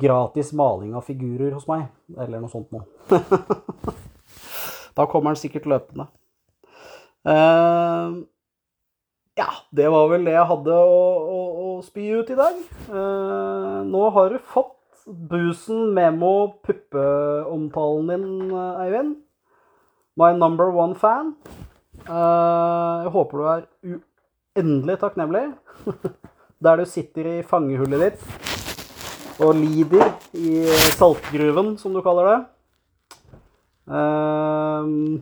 gratis 0.00 0.50
maling 0.58 0.96
av 0.98 1.06
figurer 1.06 1.52
hos 1.54 1.68
meg, 1.70 1.86
eller 2.16 2.42
noe 2.42 2.50
sånt 2.50 2.74
noe. 2.74 2.86
da 4.96 5.06
kommer 5.06 5.30
han 5.30 5.38
sikkert 5.38 5.68
løpende. 5.70 6.08
Uh, 7.20 8.24
ja, 9.40 9.48
det 9.72 9.88
var 9.92 10.10
vel 10.12 10.26
det 10.28 10.34
jeg 10.34 10.48
hadde 10.50 10.76
å, 10.76 11.00
å, 11.32 11.40
å 11.64 11.70
spy 11.84 12.10
ut 12.20 12.30
i 12.32 12.36
dag. 12.38 12.58
Eh, 12.92 13.78
nå 13.88 14.02
har 14.16 14.34
du 14.34 14.38
fått 14.52 14.76
busen 15.30 15.94
memo 15.96 16.32
puppeomtalen 16.66 18.12
din, 18.12 18.28
Eivind. 18.84 19.16
My 20.20 20.34
number 20.36 20.68
one 20.74 20.98
fan. 21.00 21.32
Eh, 22.04 22.94
jeg 23.06 23.14
håper 23.16 23.40
du 23.40 23.48
er 23.54 23.66
uendelig 23.94 25.00
takknemlig. 25.00 25.46
Der 26.64 26.76
du 26.76 26.84
sitter 26.84 27.24
i 27.30 27.36
fangehullet 27.46 28.10
ditt 28.10 28.48
og 29.40 29.54
lider 29.56 30.10
i 30.36 30.66
saltgruven, 30.98 31.78
som 31.80 31.94
du 31.96 32.02
kaller 32.04 32.26
det. 32.28 32.40
Uh, 33.88 35.16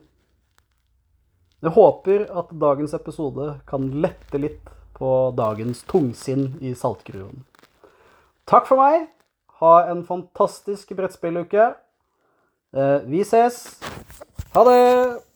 jeg 1.59 1.75
håper 1.75 2.27
at 2.38 2.53
dagens 2.55 2.94
episode 2.94 3.49
kan 3.66 3.88
lette 4.03 4.38
litt 4.38 4.71
på 4.99 5.12
dagens 5.38 5.83
tungsinn 5.90 6.53
i 6.62 6.75
saltgruven. 6.79 7.44
Takk 8.49 8.68
for 8.71 8.81
meg. 8.81 9.09
Ha 9.59 9.73
en 9.90 10.05
fantastisk 10.07 10.94
brettspilluke. 10.99 11.73
Eh, 12.75 12.99
vi 13.11 13.25
ses. 13.27 13.81
Ha 14.55 14.64
det! 14.68 15.28